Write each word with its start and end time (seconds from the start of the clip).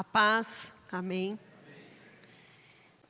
A 0.00 0.04
paz, 0.04 0.72
amém. 0.90 1.38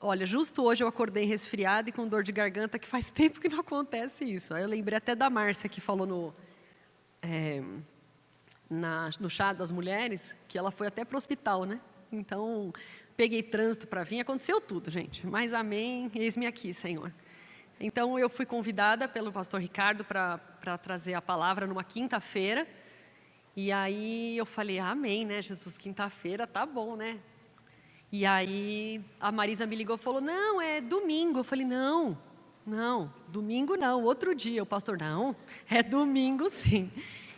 Olha, 0.00 0.26
justo 0.26 0.64
hoje 0.64 0.82
eu 0.82 0.88
acordei 0.88 1.24
resfriada 1.24 1.88
e 1.88 1.92
com 1.92 2.08
dor 2.08 2.24
de 2.24 2.32
garganta, 2.32 2.80
que 2.80 2.88
faz 2.88 3.10
tempo 3.14 3.40
que 3.40 3.48
não 3.48 3.60
acontece 3.60 4.24
isso. 4.24 4.52
Aí 4.52 4.64
eu 4.64 4.68
lembrei 4.68 4.98
até 4.98 5.14
da 5.14 5.30
Márcia, 5.30 5.68
que 5.68 5.80
falou 5.80 6.04
no, 6.04 6.34
é, 7.22 7.62
na, 8.68 9.08
no 9.20 9.30
chá 9.30 9.52
das 9.52 9.70
mulheres, 9.70 10.34
que 10.48 10.58
ela 10.58 10.72
foi 10.72 10.88
até 10.88 11.04
para 11.04 11.14
o 11.14 11.18
hospital, 11.18 11.64
né? 11.64 11.80
Então, 12.10 12.72
peguei 13.16 13.40
trânsito 13.40 13.86
para 13.86 14.02
vir, 14.02 14.18
aconteceu 14.18 14.60
tudo, 14.60 14.90
gente. 14.90 15.24
Mas 15.24 15.52
amém, 15.52 16.10
eis-me 16.12 16.44
aqui, 16.44 16.74
Senhor. 16.74 17.14
Então, 17.78 18.18
eu 18.18 18.28
fui 18.28 18.44
convidada 18.44 19.06
pelo 19.06 19.30
pastor 19.30 19.60
Ricardo 19.60 20.04
para 20.04 20.76
trazer 20.82 21.14
a 21.14 21.22
palavra 21.22 21.68
numa 21.68 21.84
quinta-feira. 21.84 22.66
E 23.56 23.72
aí 23.72 24.36
eu 24.36 24.46
falei, 24.46 24.78
amém, 24.78 25.26
né, 25.26 25.42
Jesus, 25.42 25.76
quinta-feira 25.76 26.46
tá 26.46 26.64
bom, 26.64 26.94
né? 26.94 27.18
E 28.12 28.24
aí 28.24 29.04
a 29.20 29.30
Marisa 29.30 29.66
me 29.66 29.76
ligou 29.76 29.96
e 29.96 29.98
falou, 29.98 30.20
não, 30.20 30.60
é 30.60 30.80
domingo. 30.80 31.40
Eu 31.40 31.44
falei, 31.44 31.66
não, 31.66 32.16
não, 32.66 33.12
domingo 33.28 33.76
não, 33.76 34.02
outro 34.04 34.34
dia. 34.34 34.62
O 34.62 34.66
pastor, 34.66 34.98
não, 34.98 35.34
é 35.68 35.82
domingo 35.82 36.48
sim. 36.48 36.90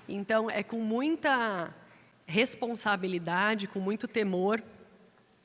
Então, 0.09 0.51
é 0.51 0.63
com 0.63 0.79
muita 0.79 1.75
responsabilidade, 2.27 3.67
com 3.67 3.81
muito 3.81 4.07
temor, 4.07 4.63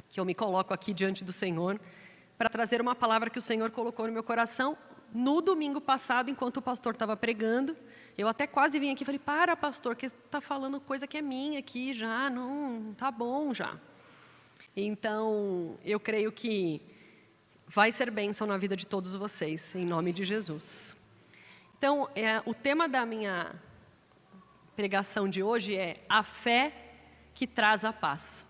que 0.10 0.20
eu 0.20 0.26
me 0.26 0.36
coloco 0.36 0.74
aqui 0.74 0.94
diante 0.94 1.24
do 1.24 1.34
Senhor, 1.34 1.80
para 2.38 2.50
trazer 2.50 2.82
uma 2.82 2.96
palavra 2.96 3.30
que 3.30 3.40
o 3.40 3.42
Senhor 3.42 3.72
colocou 3.72 4.08
no 4.08 4.14
meu 4.14 4.24
coração 4.24 4.78
no 5.14 5.42
domingo 5.42 5.80
passado, 5.80 6.30
enquanto 6.30 6.58
o 6.58 6.62
pastor 6.62 6.94
estava 6.94 7.16
pregando. 7.16 7.76
Eu 8.18 8.28
até 8.28 8.48
quase 8.48 8.80
vim 8.80 8.92
aqui 8.92 9.04
e 9.04 9.06
falei: 9.06 9.20
Para, 9.20 9.56
pastor, 9.56 9.96
que 9.96 10.08
está 10.08 10.42
falando 10.42 10.80
coisa 10.80 11.08
que 11.08 11.18
é 11.18 11.22
minha 11.22 11.60
aqui 11.60 11.94
já, 11.94 12.30
não 12.30 12.92
está 12.92 13.12
bom 13.12 13.54
já. 13.54 13.80
Então, 14.76 15.78
eu 15.84 16.00
creio 16.00 16.32
que 16.32 16.82
vai 17.68 17.92
ser 17.92 18.12
bênção 18.12 18.48
na 18.48 18.58
vida 18.58 18.76
de 18.76 18.88
todos 18.88 19.14
vocês, 19.14 19.76
em 19.76 19.86
nome 19.86 20.14
de 20.14 20.24
Jesus. 20.24 20.96
Então, 21.78 22.10
é, 22.16 22.42
o 22.46 22.54
tema 22.54 22.88
da 22.88 23.06
minha 23.06 23.52
pregação 24.76 25.28
de 25.28 25.44
hoje 25.44 25.76
é 25.76 25.98
a 26.08 26.24
fé 26.24 26.72
que 27.34 27.46
traz 27.46 27.84
a 27.84 27.92
paz. 27.92 28.46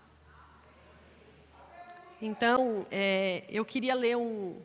Então, 2.20 2.86
é, 2.90 3.44
eu 3.48 3.64
queria 3.64 3.94
ler 3.94 4.16
um, 4.16 4.60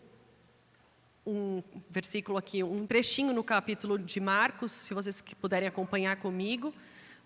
um 1.25 1.63
versículo 1.89 2.37
aqui, 2.37 2.63
um 2.63 2.85
trechinho 2.85 3.33
no 3.33 3.43
capítulo 3.43 3.97
de 3.97 4.19
Marcos, 4.19 4.71
se 4.71 4.93
vocês 4.93 5.21
puderem 5.39 5.67
acompanhar 5.67 6.17
comigo. 6.17 6.73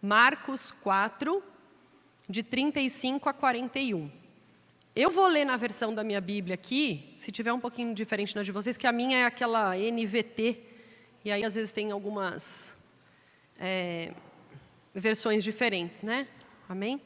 Marcos 0.01 0.71
4, 0.71 1.43
de 2.29 2.43
35 2.43 3.27
a 3.27 3.33
41. 3.33 4.11
Eu 4.95 5.11
vou 5.11 5.27
ler 5.27 5.45
na 5.45 5.57
versão 5.57 5.93
da 5.93 6.03
minha 6.03 6.21
Bíblia 6.21 6.55
aqui, 6.55 7.13
se 7.15 7.31
tiver 7.31 7.53
um 7.53 7.59
pouquinho 7.59 7.93
diferente 7.93 8.33
da 8.33 8.43
de 8.43 8.51
vocês, 8.51 8.77
que 8.77 8.87
a 8.87 8.91
minha 8.91 9.17
é 9.19 9.25
aquela 9.25 9.75
NVT, 9.75 10.59
e 11.25 11.31
aí 11.31 11.43
às 11.43 11.55
vezes 11.55 11.71
tem 11.71 11.91
algumas 11.91 12.75
é, 13.59 14.13
versões 14.93 15.43
diferentes, 15.43 16.01
né? 16.01 16.27
Amém? 16.69 17.01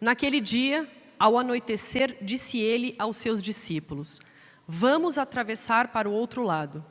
Naquele 0.00 0.40
dia, 0.40 0.88
ao 1.18 1.38
anoitecer, 1.38 2.16
disse 2.22 2.58
ele 2.58 2.94
aos 2.98 3.16
seus 3.16 3.42
discípulos: 3.42 4.20
Vamos 4.72 5.18
atravessar 5.18 5.88
para 5.88 6.08
o 6.08 6.12
outro 6.12 6.44
lado. 6.44 6.84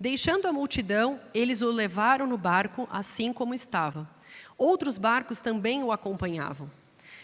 Deixando 0.00 0.48
a 0.48 0.52
multidão, 0.52 1.20
eles 1.34 1.60
o 1.60 1.70
levaram 1.70 2.26
no 2.26 2.38
barco, 2.38 2.88
assim 2.90 3.34
como 3.34 3.52
estava. 3.52 4.08
Outros 4.56 4.96
barcos 4.96 5.38
também 5.38 5.84
o 5.84 5.92
acompanhavam. 5.92 6.70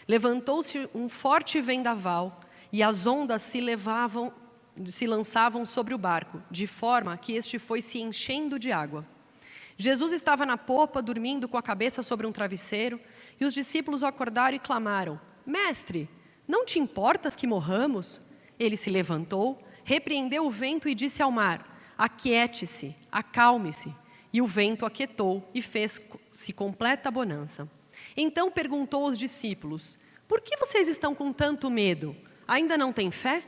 Levantou-se 0.07 0.87
um 0.93 1.09
forte 1.09 1.59
vendaval 1.59 2.39
e 2.71 2.83
as 2.83 3.07
ondas 3.07 3.41
se 3.41 3.59
levavam, 3.59 4.31
se 4.85 5.07
lançavam 5.07 5.65
sobre 5.65 5.95
o 5.95 5.97
barco, 5.97 6.39
de 6.51 6.67
forma 6.67 7.17
que 7.17 7.33
este 7.33 7.57
foi 7.57 7.81
se 7.81 7.99
enchendo 7.99 8.59
de 8.59 8.71
água. 8.71 9.03
Jesus 9.75 10.13
estava 10.13 10.45
na 10.45 10.55
popa, 10.55 11.01
dormindo 11.01 11.47
com 11.47 11.57
a 11.57 11.63
cabeça 11.63 12.03
sobre 12.03 12.27
um 12.27 12.31
travesseiro, 12.31 13.01
e 13.39 13.43
os 13.43 13.55
discípulos 13.55 14.03
o 14.03 14.05
acordaram 14.05 14.55
e 14.55 14.59
clamaram: 14.59 15.19
Mestre, 15.43 16.07
não 16.47 16.63
te 16.63 16.77
importas 16.77 17.35
que 17.35 17.47
morramos? 17.47 18.21
Ele 18.59 18.77
se 18.77 18.91
levantou, 18.91 19.59
repreendeu 19.89 20.45
o 20.45 20.51
vento 20.51 20.87
e 20.87 20.93
disse 20.93 21.19
ao 21.19 21.31
mar: 21.31 21.65
Aquiete-se, 21.97 22.95
acalme-se. 23.11 23.91
E 24.31 24.39
o 24.39 24.45
vento 24.45 24.85
aquietou 24.85 25.49
e 25.51 25.63
fez-se 25.63 26.53
completa 26.53 27.09
bonança. 27.09 27.67
Então 28.15 28.51
perguntou 28.51 29.05
aos 29.05 29.17
discípulos: 29.17 29.97
Por 30.27 30.41
que 30.41 30.55
vocês 30.57 30.87
estão 30.87 31.15
com 31.15 31.33
tanto 31.33 31.71
medo? 31.71 32.15
Ainda 32.47 32.77
não 32.77 32.93
têm 32.93 33.09
fé? 33.09 33.43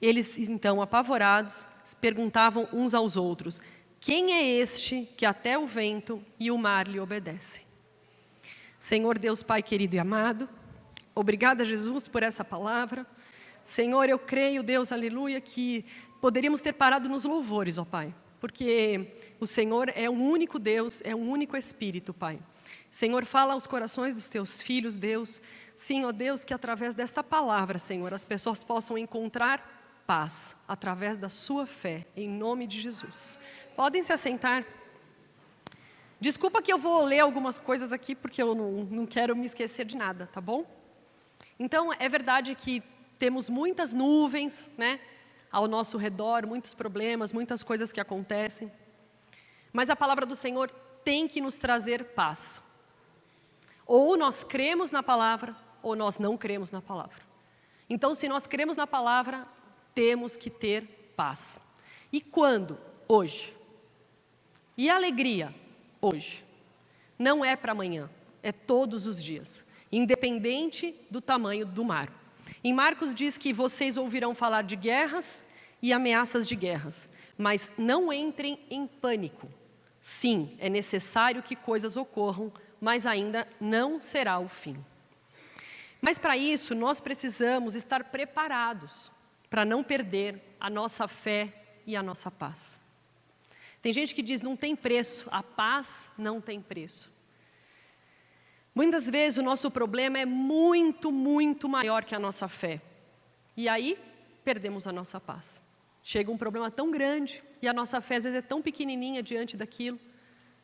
Eles, 0.00 0.38
então, 0.38 0.80
apavorados, 0.80 1.66
perguntavam 2.00 2.66
uns 2.72 2.94
aos 2.94 3.14
outros: 3.14 3.60
Quem 4.00 4.32
é 4.32 4.42
este 4.42 5.06
que 5.14 5.26
até 5.26 5.58
o 5.58 5.66
vento 5.66 6.24
e 6.40 6.50
o 6.50 6.56
mar 6.56 6.88
lhe 6.88 6.98
obedecem? 6.98 7.62
Senhor 8.78 9.18
Deus 9.18 9.42
Pai 9.42 9.62
querido 9.62 9.96
e 9.96 9.98
amado, 9.98 10.48
obrigada, 11.14 11.66
Jesus, 11.66 12.08
por 12.08 12.22
essa 12.22 12.42
palavra. 12.42 13.06
Senhor, 13.66 14.08
eu 14.08 14.16
creio, 14.16 14.62
Deus, 14.62 14.92
aleluia, 14.92 15.40
que 15.40 15.84
poderíamos 16.20 16.60
ter 16.60 16.72
parado 16.72 17.08
nos 17.08 17.24
louvores, 17.24 17.78
ó 17.78 17.84
Pai, 17.84 18.14
porque 18.38 19.12
o 19.40 19.46
Senhor 19.46 19.92
é 19.96 20.08
um 20.08 20.30
único 20.30 20.56
Deus, 20.56 21.02
é 21.04 21.16
um 21.16 21.28
único 21.28 21.56
Espírito, 21.56 22.14
Pai. 22.14 22.38
Senhor, 22.92 23.24
fala 23.24 23.54
aos 23.54 23.66
corações 23.66 24.14
dos 24.14 24.28
teus 24.28 24.62
filhos, 24.62 24.94
Deus. 24.94 25.40
Sim, 25.74 26.04
ó 26.04 26.12
Deus, 26.12 26.44
que 26.44 26.54
através 26.54 26.94
desta 26.94 27.24
palavra, 27.24 27.80
Senhor, 27.80 28.14
as 28.14 28.24
pessoas 28.24 28.62
possam 28.62 28.96
encontrar 28.96 30.04
paz 30.06 30.54
através 30.68 31.18
da 31.18 31.28
sua 31.28 31.66
fé, 31.66 32.06
em 32.16 32.28
nome 32.28 32.68
de 32.68 32.80
Jesus. 32.80 33.40
Podem 33.74 34.00
se 34.00 34.12
assentar. 34.12 34.64
Desculpa 36.20 36.62
que 36.62 36.72
eu 36.72 36.78
vou 36.78 37.04
ler 37.04 37.18
algumas 37.18 37.58
coisas 37.58 37.92
aqui, 37.92 38.14
porque 38.14 38.40
eu 38.40 38.54
não, 38.54 38.84
não 38.84 39.06
quero 39.06 39.34
me 39.34 39.44
esquecer 39.44 39.84
de 39.84 39.96
nada, 39.96 40.28
tá 40.32 40.40
bom? 40.40 40.64
Então, 41.58 41.92
é 41.92 42.08
verdade 42.08 42.54
que 42.54 42.80
temos 43.18 43.48
muitas 43.48 43.92
nuvens, 43.92 44.70
né, 44.76 45.00
ao 45.50 45.66
nosso 45.66 45.96
redor, 45.96 46.46
muitos 46.46 46.74
problemas, 46.74 47.32
muitas 47.32 47.62
coisas 47.62 47.92
que 47.92 48.00
acontecem. 48.00 48.70
Mas 49.72 49.90
a 49.90 49.96
palavra 49.96 50.26
do 50.26 50.36
Senhor 50.36 50.70
tem 51.04 51.28
que 51.28 51.40
nos 51.40 51.56
trazer 51.56 52.04
paz. 52.04 52.62
Ou 53.86 54.16
nós 54.16 54.42
cremos 54.42 54.90
na 54.90 55.02
palavra, 55.02 55.56
ou 55.82 55.94
nós 55.94 56.18
não 56.18 56.36
cremos 56.36 56.70
na 56.70 56.82
palavra. 56.82 57.24
Então, 57.88 58.14
se 58.14 58.28
nós 58.28 58.46
cremos 58.46 58.76
na 58.76 58.86
palavra, 58.86 59.46
temos 59.94 60.36
que 60.36 60.50
ter 60.50 61.12
paz. 61.16 61.60
E 62.12 62.20
quando? 62.20 62.78
Hoje. 63.06 63.56
E 64.76 64.90
alegria? 64.90 65.54
Hoje. 66.00 66.44
Não 67.18 67.44
é 67.44 67.56
para 67.56 67.72
amanhã, 67.72 68.10
é 68.42 68.52
todos 68.52 69.06
os 69.06 69.22
dias, 69.22 69.64
independente 69.90 70.94
do 71.10 71.20
tamanho 71.20 71.64
do 71.64 71.84
mar. 71.84 72.12
Em 72.62 72.72
Marcos 72.72 73.14
diz 73.14 73.36
que 73.38 73.52
vocês 73.52 73.96
ouvirão 73.96 74.34
falar 74.34 74.62
de 74.62 74.76
guerras 74.76 75.44
e 75.82 75.92
ameaças 75.92 76.46
de 76.46 76.56
guerras, 76.56 77.08
mas 77.36 77.70
não 77.76 78.12
entrem 78.12 78.58
em 78.70 78.86
pânico. 78.86 79.48
Sim, 80.00 80.56
é 80.58 80.68
necessário 80.68 81.42
que 81.42 81.56
coisas 81.56 81.96
ocorram, 81.96 82.52
mas 82.80 83.06
ainda 83.06 83.46
não 83.60 83.98
será 83.98 84.38
o 84.38 84.48
fim. 84.48 84.76
Mas 86.00 86.18
para 86.18 86.36
isso, 86.36 86.74
nós 86.74 87.00
precisamos 87.00 87.74
estar 87.74 88.04
preparados 88.04 89.10
para 89.50 89.64
não 89.64 89.82
perder 89.82 90.40
a 90.60 90.70
nossa 90.70 91.08
fé 91.08 91.52
e 91.86 91.96
a 91.96 92.02
nossa 92.02 92.30
paz. 92.30 92.78
Tem 93.80 93.92
gente 93.92 94.14
que 94.14 94.22
diz 94.22 94.40
não 94.40 94.56
tem 94.56 94.74
preço, 94.74 95.28
a 95.30 95.42
paz 95.42 96.10
não 96.18 96.40
tem 96.40 96.60
preço. 96.60 97.10
Muitas 98.76 99.08
vezes 99.08 99.38
o 99.38 99.42
nosso 99.42 99.70
problema 99.70 100.18
é 100.18 100.26
muito, 100.26 101.10
muito 101.10 101.66
maior 101.66 102.04
que 102.04 102.14
a 102.14 102.18
nossa 102.18 102.46
fé. 102.46 102.82
E 103.56 103.70
aí 103.70 103.98
perdemos 104.44 104.86
a 104.86 104.92
nossa 104.92 105.18
paz. 105.18 105.62
Chega 106.02 106.30
um 106.30 106.36
problema 106.36 106.70
tão 106.70 106.90
grande 106.90 107.42
e 107.62 107.66
a 107.66 107.72
nossa 107.72 108.02
fé 108.02 108.16
às 108.16 108.24
vezes 108.24 108.38
é 108.38 108.42
tão 108.42 108.60
pequenininha 108.60 109.22
diante 109.22 109.56
daquilo 109.56 109.98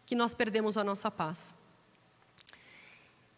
que 0.04 0.14
nós 0.14 0.34
perdemos 0.34 0.76
a 0.76 0.84
nossa 0.84 1.10
paz. 1.10 1.54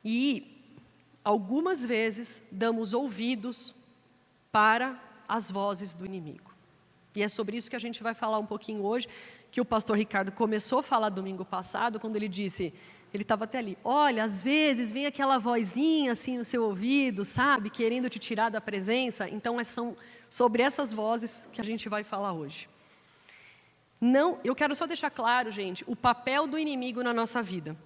E 0.04 0.76
algumas 1.22 1.86
vezes 1.86 2.42
damos 2.50 2.92
ouvidos 2.92 3.76
para 4.50 5.00
as 5.28 5.52
vozes 5.52 5.94
do 5.94 6.04
inimigo. 6.04 6.52
E 7.14 7.22
é 7.22 7.28
sobre 7.28 7.56
isso 7.56 7.70
que 7.70 7.76
a 7.76 7.78
gente 7.86 8.02
vai 8.02 8.12
falar 8.12 8.40
um 8.40 8.46
pouquinho 8.46 8.82
hoje, 8.84 9.06
que 9.52 9.60
o 9.60 9.64
pastor 9.64 9.96
Ricardo 9.96 10.32
começou 10.32 10.80
a 10.80 10.82
falar 10.82 11.10
domingo 11.10 11.44
passado, 11.44 12.00
quando 12.00 12.16
ele 12.16 12.28
disse: 12.28 12.74
ele 13.16 13.22
estava 13.22 13.44
até 13.44 13.58
ali. 13.58 13.78
Olha, 13.84 14.24
às 14.24 14.42
vezes 14.42 14.92
vem 14.92 15.06
aquela 15.06 15.38
vozinha 15.38 16.12
assim 16.12 16.38
no 16.38 16.44
seu 16.44 16.64
ouvido, 16.64 17.24
sabe, 17.24 17.70
querendo 17.70 18.08
te 18.08 18.18
tirar 18.18 18.50
da 18.50 18.60
presença. 18.60 19.28
Então, 19.28 19.60
é, 19.60 19.64
são 19.64 19.96
sobre 20.28 20.62
essas 20.62 20.92
vozes 20.92 21.46
que 21.52 21.60
a 21.60 21.64
gente 21.64 21.88
vai 21.88 22.02
falar 22.02 22.32
hoje. 22.32 22.68
Não, 24.00 24.38
eu 24.42 24.54
quero 24.54 24.74
só 24.74 24.86
deixar 24.86 25.10
claro, 25.10 25.50
gente, 25.50 25.84
o 25.86 25.94
papel 25.94 26.46
do 26.46 26.58
inimigo 26.58 27.02
na 27.02 27.12
nossa 27.12 27.40
vida. 27.40 27.76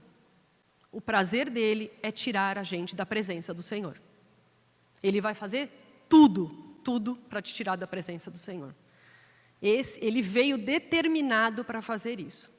O 0.90 1.00
prazer 1.00 1.50
dele 1.50 1.92
é 2.02 2.10
tirar 2.10 2.58
a 2.58 2.62
gente 2.62 2.96
da 2.96 3.04
presença 3.04 3.52
do 3.52 3.62
Senhor. 3.62 4.00
Ele 5.02 5.20
vai 5.20 5.34
fazer 5.34 5.70
tudo, 6.08 6.48
tudo 6.82 7.16
para 7.28 7.42
te 7.42 7.52
tirar 7.52 7.76
da 7.76 7.86
presença 7.86 8.30
do 8.30 8.38
Senhor. 8.38 8.74
Esse, 9.60 10.02
ele 10.02 10.22
veio 10.22 10.56
determinado 10.56 11.64
para 11.64 11.82
fazer 11.82 12.18
isso. 12.18 12.50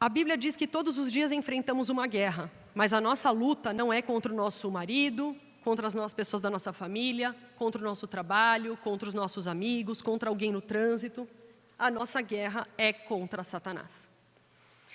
A 0.00 0.08
Bíblia 0.08 0.38
diz 0.38 0.54
que 0.54 0.68
todos 0.68 0.96
os 0.96 1.10
dias 1.10 1.32
enfrentamos 1.32 1.88
uma 1.88 2.06
guerra, 2.06 2.48
mas 2.72 2.92
a 2.92 3.00
nossa 3.00 3.32
luta 3.32 3.72
não 3.72 3.92
é 3.92 4.00
contra 4.00 4.32
o 4.32 4.36
nosso 4.36 4.70
marido, 4.70 5.36
contra 5.64 5.88
as 5.88 5.94
nossas 5.94 6.14
pessoas 6.14 6.40
da 6.40 6.48
nossa 6.48 6.72
família, 6.72 7.34
contra 7.56 7.82
o 7.82 7.84
nosso 7.84 8.06
trabalho, 8.06 8.76
contra 8.76 9.08
os 9.08 9.14
nossos 9.14 9.48
amigos, 9.48 10.00
contra 10.00 10.30
alguém 10.30 10.52
no 10.52 10.60
trânsito. 10.60 11.28
A 11.76 11.90
nossa 11.90 12.20
guerra 12.20 12.68
é 12.78 12.92
contra 12.92 13.42
Satanás. 13.42 14.06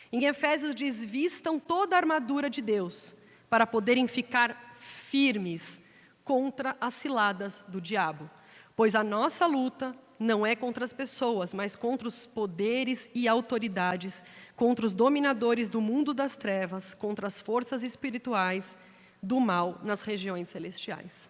Em 0.09 0.23
Efésios 0.23 0.73
diz: 0.73 1.03
vistam 1.03 1.59
toda 1.59 1.97
a 1.97 1.99
armadura 1.99 2.49
de 2.49 2.61
Deus 2.61 3.13
para 3.49 3.67
poderem 3.67 4.07
ficar 4.07 4.73
firmes 4.77 5.81
contra 6.23 6.77
as 6.79 6.93
ciladas 6.93 7.61
do 7.67 7.81
diabo. 7.81 8.29
Pois 8.73 8.95
a 8.95 9.03
nossa 9.03 9.45
luta 9.45 9.93
não 10.17 10.45
é 10.45 10.55
contra 10.55 10.85
as 10.85 10.93
pessoas, 10.93 11.53
mas 11.53 11.75
contra 11.75 12.07
os 12.07 12.25
poderes 12.25 13.09
e 13.13 13.27
autoridades, 13.27 14.23
contra 14.55 14.85
os 14.85 14.91
dominadores 14.91 15.67
do 15.67 15.81
mundo 15.81 16.13
das 16.13 16.35
trevas, 16.35 16.93
contra 16.93 17.27
as 17.27 17.39
forças 17.39 17.83
espirituais 17.83 18.77
do 19.21 19.39
mal 19.39 19.79
nas 19.83 20.03
regiões 20.03 20.49
celestiais. 20.49 21.29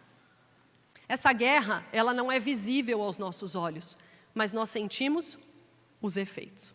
Essa 1.08 1.32
guerra, 1.32 1.86
ela 1.92 2.14
não 2.14 2.32
é 2.32 2.40
visível 2.40 3.02
aos 3.02 3.18
nossos 3.18 3.56
olhos, 3.56 3.98
mas 4.34 4.52
nós 4.52 4.70
sentimos 4.70 5.38
os 6.02 6.18
efeitos. 6.18 6.74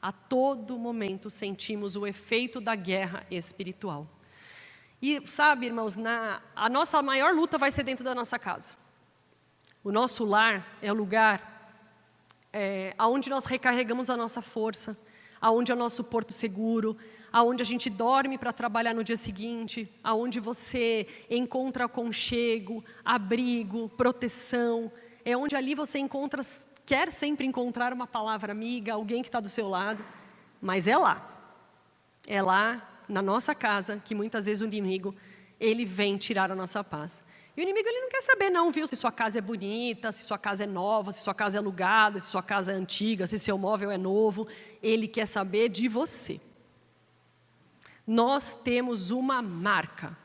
A 0.00 0.12
todo 0.12 0.78
momento 0.78 1.30
sentimos 1.30 1.96
o 1.96 2.06
efeito 2.06 2.60
da 2.60 2.74
guerra 2.74 3.26
espiritual. 3.30 4.06
E 5.00 5.22
sabe, 5.28 5.66
irmãos, 5.66 5.94
na, 5.94 6.42
a 6.54 6.68
nossa 6.68 7.00
maior 7.02 7.34
luta 7.34 7.56
vai 7.56 7.70
ser 7.70 7.82
dentro 7.82 8.04
da 8.04 8.14
nossa 8.14 8.38
casa. 8.38 8.74
O 9.82 9.92
nosso 9.92 10.24
lar 10.24 10.76
é 10.82 10.92
o 10.92 10.94
lugar 10.94 11.72
é, 12.52 12.94
onde 12.98 13.30
nós 13.30 13.44
recarregamos 13.44 14.10
a 14.10 14.16
nossa 14.16 14.42
força, 14.42 14.96
aonde 15.40 15.72
é 15.72 15.74
o 15.74 15.78
nosso 15.78 16.02
porto 16.04 16.32
seguro, 16.32 16.96
aonde 17.32 17.62
a 17.62 17.66
gente 17.66 17.90
dorme 17.90 18.38
para 18.38 18.52
trabalhar 18.52 18.94
no 18.94 19.04
dia 19.04 19.16
seguinte, 19.16 19.90
aonde 20.02 20.40
você 20.40 21.06
encontra 21.30 21.84
aconchego, 21.84 22.84
abrigo, 23.04 23.88
proteção, 23.90 24.90
é 25.24 25.36
onde 25.36 25.54
ali 25.54 25.74
você 25.74 25.98
encontra, 25.98 26.42
quer 26.86 27.12
sempre 27.12 27.46
encontrar 27.46 27.92
uma 27.92 28.06
palavra 28.06 28.52
amiga, 28.52 28.94
alguém 28.94 29.22
que 29.22 29.28
está 29.28 29.40
do 29.40 29.50
seu 29.50 29.68
lado, 29.68 30.04
mas 30.60 30.88
é 30.88 30.96
lá, 30.96 31.50
é 32.26 32.40
lá 32.42 33.02
na 33.08 33.22
nossa 33.22 33.54
casa 33.54 34.00
que 34.04 34.14
muitas 34.14 34.46
vezes 34.46 34.62
o 34.62 34.66
inimigo 34.66 35.14
ele 35.60 35.84
vem 35.84 36.16
tirar 36.16 36.50
a 36.52 36.54
nossa 36.54 36.84
paz. 36.84 37.22
E 37.58 37.60
o 37.60 37.62
inimigo 37.62 37.88
ele 37.88 38.02
não 38.02 38.08
quer 38.08 38.22
saber 38.22 38.50
não, 38.50 38.70
viu, 38.70 38.86
se 38.86 38.94
sua 38.94 39.10
casa 39.10 39.40
é 39.40 39.42
bonita, 39.42 40.12
se 40.12 40.22
sua 40.22 40.38
casa 40.38 40.62
é 40.62 40.66
nova, 40.66 41.10
se 41.10 41.24
sua 41.24 41.34
casa 41.34 41.56
é 41.56 41.58
alugada, 41.58 42.20
se 42.20 42.28
sua 42.28 42.40
casa 42.40 42.70
é 42.70 42.74
antiga, 42.76 43.26
se 43.26 43.36
seu 43.36 43.58
móvel 43.58 43.90
é 43.90 43.98
novo. 43.98 44.46
Ele 44.80 45.08
quer 45.08 45.26
saber 45.26 45.68
de 45.68 45.88
você. 45.88 46.40
Nós 48.06 48.52
temos 48.52 49.10
uma 49.10 49.42
marca. 49.42 50.16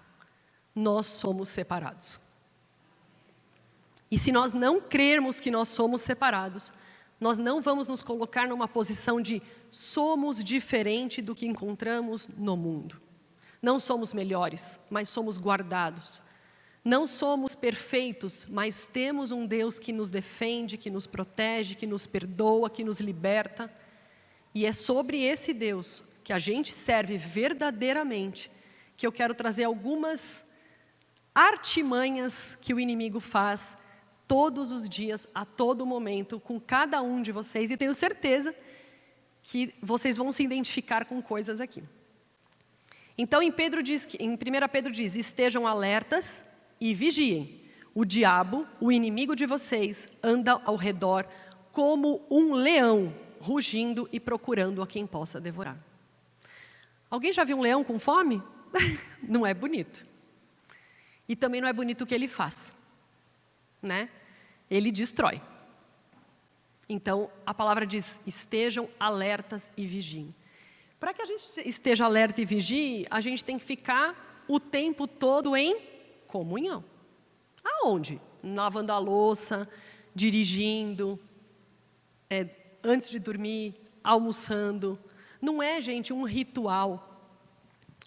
Nós 0.75 1.07
somos 1.07 1.49
separados. 1.49 2.19
E 4.11 4.19
se 4.19 4.31
nós 4.31 4.53
não 4.53 4.79
crermos 4.79 5.39
que 5.39 5.49
nós 5.49 5.69
somos 5.69 6.03
separados, 6.03 6.71
nós 7.19 7.35
não 7.35 7.63
vamos 7.63 7.87
nos 7.87 8.03
colocar 8.03 8.47
numa 8.47 8.67
posição 8.67 9.19
de 9.19 9.41
somos 9.71 10.43
diferente 10.43 11.19
do 11.19 11.33
que 11.33 11.47
encontramos 11.47 12.27
no 12.37 12.55
mundo. 12.55 13.01
Não 13.59 13.79
somos 13.79 14.13
melhores, 14.13 14.77
mas 14.87 15.09
somos 15.09 15.39
guardados 15.39 16.21
não 16.83 17.07
somos 17.07 17.55
perfeitos, 17.55 18.45
mas 18.49 18.85
temos 18.85 19.31
um 19.31 19.45
Deus 19.45 19.79
que 19.79 19.93
nos 19.93 20.09
defende, 20.09 20.77
que 20.77 20.89
nos 20.89 21.07
protege, 21.07 21.75
que 21.75 21.87
nos 21.87 22.05
perdoa, 22.05 22.69
que 22.69 22.83
nos 22.83 22.99
liberta. 22.99 23.73
E 24.53 24.65
é 24.65 24.73
sobre 24.73 25.23
esse 25.23 25.53
Deus 25.53 26.03
que 26.23 26.33
a 26.33 26.39
gente 26.39 26.73
serve 26.73 27.17
verdadeiramente 27.17 28.51
que 28.97 29.07
eu 29.07 29.11
quero 29.11 29.33
trazer 29.33 29.63
algumas 29.63 30.45
artimanhas 31.33 32.57
que 32.61 32.73
o 32.73 32.79
inimigo 32.79 33.19
faz 33.19 33.75
todos 34.27 34.71
os 34.71 34.87
dias, 34.87 35.27
a 35.33 35.45
todo 35.45 35.85
momento, 35.85 36.39
com 36.39 36.59
cada 36.59 37.01
um 37.01 37.21
de 37.21 37.31
vocês, 37.31 37.71
e 37.71 37.77
tenho 37.77 37.93
certeza 37.93 38.53
que 39.41 39.73
vocês 39.81 40.15
vão 40.15 40.31
se 40.31 40.43
identificar 40.43 41.05
com 41.05 41.21
coisas 41.21 41.59
aqui. 41.59 41.83
Então, 43.17 43.41
em, 43.41 43.51
Pedro 43.51 43.83
diz 43.83 44.05
que, 44.05 44.17
em 44.23 44.31
1 44.31 44.37
Pedro 44.71 44.91
diz: 44.91 45.15
estejam 45.15 45.67
alertas 45.67 46.45
e 46.79 46.93
vigiem. 46.93 47.61
O 47.95 48.03
diabo, 48.03 48.67
o 48.79 48.91
inimigo 48.91 49.35
de 49.35 49.45
vocês, 49.45 50.07
anda 50.21 50.59
ao 50.65 50.75
redor 50.75 51.27
como 51.71 52.25
um 52.29 52.53
leão, 52.53 53.13
rugindo 53.39 54.07
e 54.11 54.19
procurando 54.19 54.81
a 54.81 54.87
quem 54.87 55.05
possa 55.05 55.39
devorar. 55.39 55.77
Alguém 57.09 57.31
já 57.31 57.43
viu 57.43 57.57
um 57.57 57.61
leão 57.61 57.83
com 57.83 57.99
fome? 57.99 58.41
não 59.21 59.45
é 59.45 59.53
bonito. 59.53 60.05
E 61.27 61.35
também 61.35 61.61
não 61.61 61.67
é 61.67 61.73
bonito 61.73 62.01
o 62.01 62.05
que 62.07 62.15
ele 62.15 62.27
faz. 62.27 62.73
Né? 63.81 64.09
Ele 64.69 64.91
destrói. 64.91 65.41
Então, 66.89 67.29
a 67.45 67.53
palavra 67.53 67.85
diz: 67.85 68.19
estejam 68.25 68.89
alertas 68.99 69.71
e 69.77 69.85
vigiem. 69.85 70.33
Para 70.99 71.13
que 71.13 71.21
a 71.21 71.25
gente 71.25 71.43
esteja 71.65 72.05
alerta 72.05 72.41
e 72.41 72.45
vigie, 72.45 73.05
a 73.09 73.19
gente 73.19 73.43
tem 73.43 73.57
que 73.57 73.65
ficar 73.65 74.43
o 74.47 74.59
tempo 74.59 75.07
todo 75.07 75.55
em 75.55 75.77
Comunhão. 76.33 76.83
Aonde? 77.63 78.19
Lavando 78.43 78.91
a 78.91 78.97
louça, 78.97 79.69
dirigindo, 80.15 81.19
é, 82.27 82.49
antes 82.83 83.07
de 83.11 83.19
dormir, 83.19 83.75
almoçando. 84.03 84.97
Não 85.39 85.61
é, 85.61 85.79
gente, 85.79 86.11
um 86.11 86.23
ritual. 86.23 87.21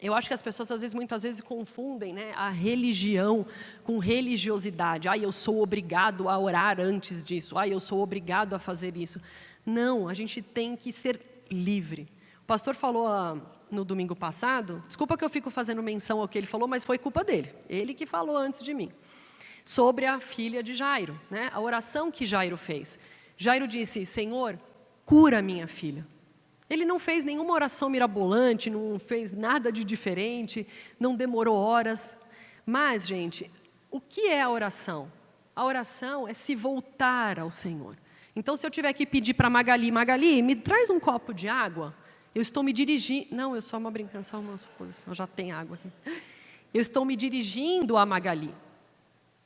Eu 0.02 0.12
acho 0.12 0.26
que 0.26 0.34
as 0.34 0.42
pessoas 0.42 0.72
às 0.72 0.80
vezes, 0.80 0.92
muitas 0.92 1.22
vezes 1.22 1.40
confundem 1.40 2.12
né, 2.12 2.32
a 2.34 2.50
religião 2.50 3.46
com 3.84 3.98
religiosidade. 3.98 5.06
Ah, 5.06 5.16
eu 5.16 5.30
sou 5.30 5.62
obrigado 5.62 6.28
a 6.28 6.36
orar 6.36 6.80
antes 6.80 7.24
disso. 7.24 7.56
Ah, 7.56 7.68
eu 7.68 7.78
sou 7.78 8.02
obrigado 8.02 8.54
a 8.54 8.58
fazer 8.58 8.96
isso. 8.96 9.20
Não, 9.64 10.08
a 10.08 10.14
gente 10.14 10.42
tem 10.42 10.74
que 10.74 10.90
ser 10.90 11.44
livre. 11.48 12.08
O 12.42 12.46
pastor 12.46 12.74
falou 12.74 13.06
ah, 13.06 13.40
no 13.70 13.84
domingo 13.84 14.14
passado, 14.14 14.82
desculpa 14.86 15.16
que 15.16 15.24
eu 15.24 15.30
fico 15.30 15.50
fazendo 15.50 15.82
menção 15.82 16.20
ao 16.20 16.28
que 16.28 16.38
ele 16.38 16.46
falou, 16.46 16.68
mas 16.68 16.84
foi 16.84 16.98
culpa 16.98 17.24
dele. 17.24 17.52
Ele 17.68 17.94
que 17.94 18.06
falou 18.06 18.36
antes 18.36 18.62
de 18.62 18.72
mim. 18.72 18.90
Sobre 19.64 20.06
a 20.06 20.20
filha 20.20 20.62
de 20.62 20.74
Jairo, 20.74 21.18
né? 21.30 21.50
a 21.52 21.60
oração 21.60 22.10
que 22.10 22.24
Jairo 22.24 22.56
fez. 22.56 22.98
Jairo 23.36 23.66
disse: 23.66 24.06
Senhor, 24.06 24.58
cura 25.04 25.42
minha 25.42 25.66
filha. 25.66 26.06
Ele 26.68 26.84
não 26.84 26.98
fez 26.98 27.24
nenhuma 27.24 27.52
oração 27.52 27.88
mirabolante, 27.88 28.70
não 28.70 28.98
fez 28.98 29.32
nada 29.32 29.70
de 29.70 29.84
diferente, 29.84 30.66
não 30.98 31.14
demorou 31.14 31.56
horas. 31.56 32.14
Mas, 32.64 33.06
gente, 33.06 33.50
o 33.90 34.00
que 34.00 34.28
é 34.28 34.42
a 34.42 34.50
oração? 34.50 35.10
A 35.54 35.64
oração 35.64 36.26
é 36.26 36.34
se 36.34 36.54
voltar 36.54 37.38
ao 37.38 37.50
Senhor. 37.50 37.96
Então, 38.34 38.56
se 38.56 38.66
eu 38.66 38.70
tiver 38.70 38.92
que 38.92 39.06
pedir 39.06 39.34
para 39.34 39.48
Magali, 39.48 39.90
Magali, 39.90 40.42
me 40.42 40.54
traz 40.56 40.90
um 40.90 41.00
copo 41.00 41.32
de 41.32 41.48
água, 41.48 41.94
eu 42.36 42.42
estou 42.42 42.62
me 42.62 42.70
dirigindo. 42.70 43.28
Não, 43.30 43.54
eu 43.54 43.62
só 43.62 43.78
uma 43.78 43.90
brincando, 43.90 44.26
só 44.26 44.38
uma 44.38 44.58
suposição, 44.58 45.14
já 45.14 45.26
tem 45.26 45.52
água 45.52 45.78
aqui. 45.82 46.20
Eu 46.74 46.82
estou 46.82 47.02
me 47.02 47.16
dirigindo 47.16 47.96
a 47.96 48.04
Magali. 48.04 48.54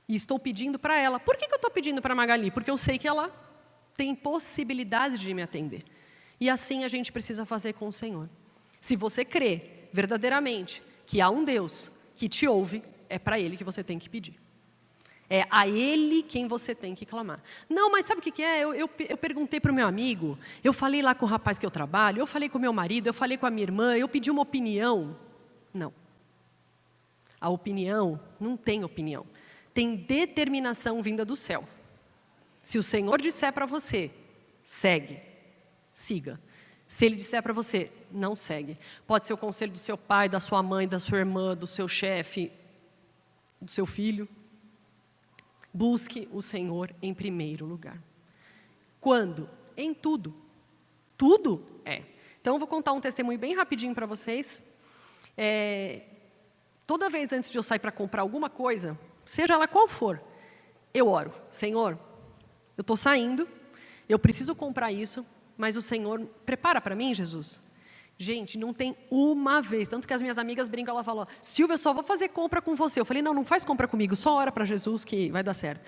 E 0.08 0.16
estou 0.16 0.40
pedindo 0.40 0.76
para 0.76 0.98
ela. 0.98 1.20
Por 1.20 1.36
que, 1.36 1.46
que 1.46 1.52
eu 1.52 1.56
estou 1.56 1.70
pedindo 1.70 2.02
para 2.02 2.16
Magali? 2.16 2.50
Porque 2.50 2.68
eu 2.68 2.76
sei 2.76 2.98
que 2.98 3.06
ela 3.06 3.30
tem 3.96 4.12
possibilidade 4.12 5.18
de 5.18 5.32
me 5.32 5.40
atender. 5.40 5.84
E 6.40 6.50
assim 6.50 6.82
a 6.82 6.88
gente 6.88 7.12
precisa 7.12 7.46
fazer 7.46 7.74
com 7.74 7.86
o 7.86 7.92
Senhor. 7.92 8.28
Se 8.80 8.96
você 8.96 9.24
crê 9.24 9.86
verdadeiramente 9.92 10.82
que 11.06 11.20
há 11.20 11.30
um 11.30 11.44
Deus 11.44 11.92
que 12.16 12.28
te 12.28 12.48
ouve, 12.48 12.82
é 13.08 13.20
para 13.20 13.38
Ele 13.38 13.56
que 13.56 13.62
você 13.62 13.84
tem 13.84 14.00
que 14.00 14.10
pedir. 14.10 14.34
É 15.32 15.46
a 15.48 15.68
Ele 15.68 16.24
quem 16.24 16.48
você 16.48 16.74
tem 16.74 16.92
que 16.92 17.06
clamar. 17.06 17.40
Não, 17.68 17.88
mas 17.88 18.04
sabe 18.04 18.18
o 18.18 18.22
que, 18.22 18.32
que 18.32 18.42
é? 18.42 18.64
Eu, 18.64 18.74
eu, 18.74 18.90
eu 19.08 19.16
perguntei 19.16 19.60
para 19.60 19.70
o 19.70 19.74
meu 19.74 19.86
amigo, 19.86 20.36
eu 20.62 20.72
falei 20.72 21.00
lá 21.00 21.14
com 21.14 21.24
o 21.24 21.28
rapaz 21.28 21.56
que 21.56 21.64
eu 21.64 21.70
trabalho, 21.70 22.20
eu 22.20 22.26
falei 22.26 22.48
com 22.48 22.58
o 22.58 22.60
meu 22.60 22.72
marido, 22.72 23.06
eu 23.06 23.14
falei 23.14 23.38
com 23.38 23.46
a 23.46 23.50
minha 23.50 23.62
irmã, 23.62 23.96
eu 23.96 24.08
pedi 24.08 24.28
uma 24.28 24.42
opinião. 24.42 25.16
Não. 25.72 25.94
A 27.40 27.48
opinião 27.48 28.20
não 28.40 28.56
tem 28.56 28.82
opinião. 28.82 29.24
Tem 29.72 29.94
determinação 29.94 31.00
vinda 31.00 31.24
do 31.24 31.36
céu. 31.36 31.66
Se 32.60 32.76
o 32.76 32.82
Senhor 32.82 33.20
disser 33.20 33.52
para 33.52 33.66
você, 33.66 34.10
segue, 34.64 35.20
siga. 35.94 36.40
Se 36.88 37.06
ele 37.06 37.14
disser 37.14 37.40
para 37.40 37.52
você, 37.52 37.90
não 38.10 38.34
segue. 38.34 38.76
Pode 39.06 39.28
ser 39.28 39.32
o 39.32 39.38
conselho 39.38 39.70
do 39.70 39.78
seu 39.78 39.96
pai, 39.96 40.28
da 40.28 40.40
sua 40.40 40.60
mãe, 40.60 40.88
da 40.88 40.98
sua 40.98 41.18
irmã, 41.18 41.56
do 41.56 41.68
seu 41.68 41.86
chefe, 41.86 42.50
do 43.62 43.70
seu 43.70 43.86
filho. 43.86 44.28
Busque 45.72 46.28
o 46.32 46.42
Senhor 46.42 46.94
em 47.00 47.14
primeiro 47.14 47.64
lugar. 47.66 48.02
Quando? 49.00 49.48
Em 49.76 49.94
tudo. 49.94 50.34
Tudo 51.16 51.64
é. 51.84 52.02
Então, 52.40 52.54
eu 52.54 52.58
vou 52.58 52.68
contar 52.68 52.92
um 52.92 53.00
testemunho 53.00 53.38
bem 53.38 53.54
rapidinho 53.54 53.94
para 53.94 54.06
vocês. 54.06 54.62
É, 55.36 56.02
toda 56.86 57.08
vez 57.08 57.32
antes 57.32 57.50
de 57.50 57.58
eu 57.58 57.62
sair 57.62 57.78
para 57.78 57.92
comprar 57.92 58.22
alguma 58.22 58.50
coisa, 58.50 58.98
seja 59.24 59.56
lá 59.56 59.68
qual 59.68 59.86
for, 59.86 60.20
eu 60.92 61.08
oro: 61.08 61.32
Senhor, 61.50 61.98
eu 62.76 62.82
estou 62.82 62.96
saindo, 62.96 63.48
eu 64.08 64.18
preciso 64.18 64.54
comprar 64.54 64.90
isso, 64.90 65.24
mas 65.56 65.76
o 65.76 65.82
Senhor 65.82 66.26
prepara 66.44 66.80
para 66.80 66.96
mim, 66.96 67.14
Jesus. 67.14 67.60
Gente, 68.22 68.58
não 68.58 68.74
tem 68.74 68.94
uma 69.10 69.62
vez. 69.62 69.88
Tanto 69.88 70.06
que 70.06 70.12
as 70.12 70.20
minhas 70.20 70.36
amigas 70.36 70.68
brincam, 70.68 70.92
ela 70.92 71.02
falou: 71.02 71.26
Silvia, 71.40 71.78
só 71.78 71.94
vou 71.94 72.02
fazer 72.02 72.28
compra 72.28 72.60
com 72.60 72.76
você. 72.76 73.00
Eu 73.00 73.06
falei: 73.06 73.22
não, 73.22 73.32
não 73.32 73.46
faz 73.46 73.64
compra 73.64 73.88
comigo, 73.88 74.14
só 74.14 74.34
ora 74.34 74.52
para 74.52 74.62
Jesus 74.66 75.06
que 75.06 75.30
vai 75.30 75.42
dar 75.42 75.54
certo. 75.54 75.80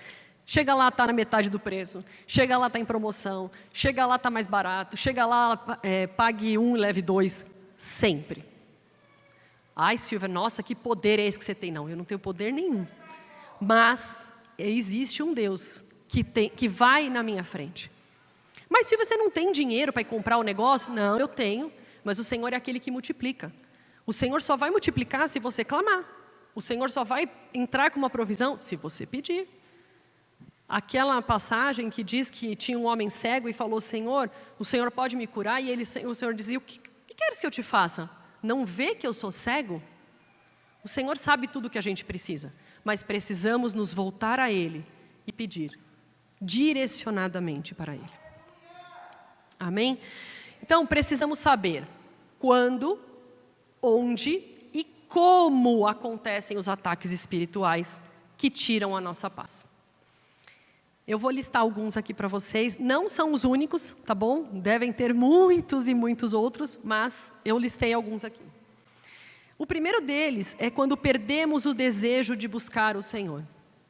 Chega 0.43 0.73
lá, 0.73 0.87
está 0.87 1.05
na 1.05 1.13
metade 1.13 1.47
do 1.47 1.59
preço. 1.59 2.03
Chega 2.25 2.57
lá, 2.57 2.65
está 2.65 2.79
em 2.79 2.85
promoção. 2.85 3.51
Chega 3.71 4.03
lá, 4.07 4.15
está 4.15 4.31
mais 4.31 4.47
barato. 4.47 4.97
Chega 4.97 5.27
lá, 5.27 5.79
é, 5.83 6.07
pague 6.07 6.57
um 6.57 6.75
e 6.75 6.79
leve 6.79 7.03
dois. 7.03 7.45
Sempre. 7.77 8.43
Ai, 9.75 9.99
Silvia, 9.99 10.27
nossa, 10.27 10.63
que 10.63 10.73
poder 10.73 11.19
é 11.19 11.27
esse 11.27 11.37
que 11.37 11.45
você 11.45 11.53
tem? 11.53 11.71
Não, 11.71 11.87
eu 11.87 11.95
não 11.95 12.03
tenho 12.03 12.17
poder 12.17 12.51
nenhum. 12.51 12.87
Mas 13.61 14.27
existe 14.57 15.21
um 15.21 15.35
Deus 15.35 15.83
que, 16.07 16.23
tem, 16.23 16.49
que 16.49 16.67
vai 16.67 17.11
na 17.11 17.21
minha 17.21 17.43
frente. 17.43 17.91
Mas 18.67 18.87
Silvia, 18.87 19.05
você 19.05 19.17
não 19.17 19.29
tem 19.29 19.51
dinheiro 19.51 19.93
para 19.93 20.03
comprar 20.03 20.39
o 20.39 20.43
negócio? 20.43 20.91
Não, 20.91 21.19
eu 21.19 21.27
tenho. 21.27 21.71
Mas 22.03 22.19
o 22.19 22.23
Senhor 22.23 22.51
é 22.53 22.55
aquele 22.55 22.79
que 22.79 22.91
multiplica. 22.91 23.53
O 24.05 24.13
Senhor 24.13 24.41
só 24.41 24.57
vai 24.57 24.69
multiplicar 24.69 25.27
se 25.29 25.39
você 25.39 25.63
clamar. 25.63 26.03
O 26.55 26.61
Senhor 26.61 26.89
só 26.89 27.03
vai 27.03 27.29
entrar 27.53 27.89
com 27.91 27.99
uma 27.99 28.09
provisão 28.09 28.59
se 28.59 28.75
você 28.75 29.05
pedir. 29.05 29.47
Aquela 30.67 31.21
passagem 31.21 31.89
que 31.89 32.03
diz 32.03 32.29
que 32.29 32.55
tinha 32.55 32.77
um 32.77 32.85
homem 32.85 33.09
cego 33.09 33.49
e 33.49 33.53
falou: 33.53 33.79
Senhor, 33.81 34.29
o 34.59 34.65
Senhor 34.65 34.91
pode 34.91 35.15
me 35.15 35.27
curar? 35.27 35.61
E 35.61 35.69
ele, 35.69 35.83
o 35.83 36.15
Senhor 36.15 36.33
dizia: 36.33 36.57
O 36.57 36.61
que, 36.61 36.79
que 37.07 37.15
queres 37.15 37.39
que 37.39 37.45
eu 37.45 37.51
te 37.51 37.63
faça? 37.63 38.09
Não 38.41 38.65
vê 38.65 38.95
que 38.95 39.07
eu 39.07 39.13
sou 39.13 39.31
cego? 39.31 39.81
O 40.83 40.87
Senhor 40.87 41.17
sabe 41.17 41.47
tudo 41.47 41.67
o 41.67 41.69
que 41.69 41.77
a 41.77 41.81
gente 41.81 42.03
precisa, 42.03 42.53
mas 42.83 43.03
precisamos 43.03 43.73
nos 43.73 43.93
voltar 43.93 44.39
a 44.39 44.51
Ele 44.51 44.85
e 45.25 45.31
pedir 45.31 45.79
direcionadamente 46.41 47.73
para 47.73 47.95
Ele. 47.95 48.03
Amém? 49.59 49.97
Então, 50.63 50.87
precisamos 50.87 51.39
saber 51.39 51.85
quando, 52.39 52.97
onde 53.81 54.41
e 54.73 54.85
como 55.09 55.85
acontecem 55.85 56.57
os 56.57 56.69
ataques 56.69 57.11
espirituais 57.11 57.99
que 58.37 58.49
tiram 58.49 58.95
a 58.95 59.01
nossa 59.01 59.29
paz. 59.29 59.67
Eu 61.05 61.19
vou 61.19 61.31
listar 61.31 61.63
alguns 61.63 61.97
aqui 61.97 62.13
para 62.13 62.29
vocês. 62.29 62.77
Não 62.79 63.09
são 63.09 63.33
os 63.33 63.43
únicos, 63.43 63.89
tá 64.05 64.15
bom? 64.15 64.43
Devem 64.53 64.93
ter 64.93 65.13
muitos 65.13 65.89
e 65.89 65.93
muitos 65.93 66.33
outros, 66.33 66.79
mas 66.81 67.29
eu 67.43 67.59
listei 67.59 67.91
alguns 67.91 68.23
aqui. 68.23 68.39
O 69.57 69.67
primeiro 69.67 69.99
deles 69.99 70.55
é 70.57 70.69
quando 70.69 70.95
perdemos 70.95 71.65
o 71.65 71.73
desejo 71.73 72.37
de 72.37 72.47
buscar 72.47 72.95
o 72.95 73.01
Senhor. 73.01 73.43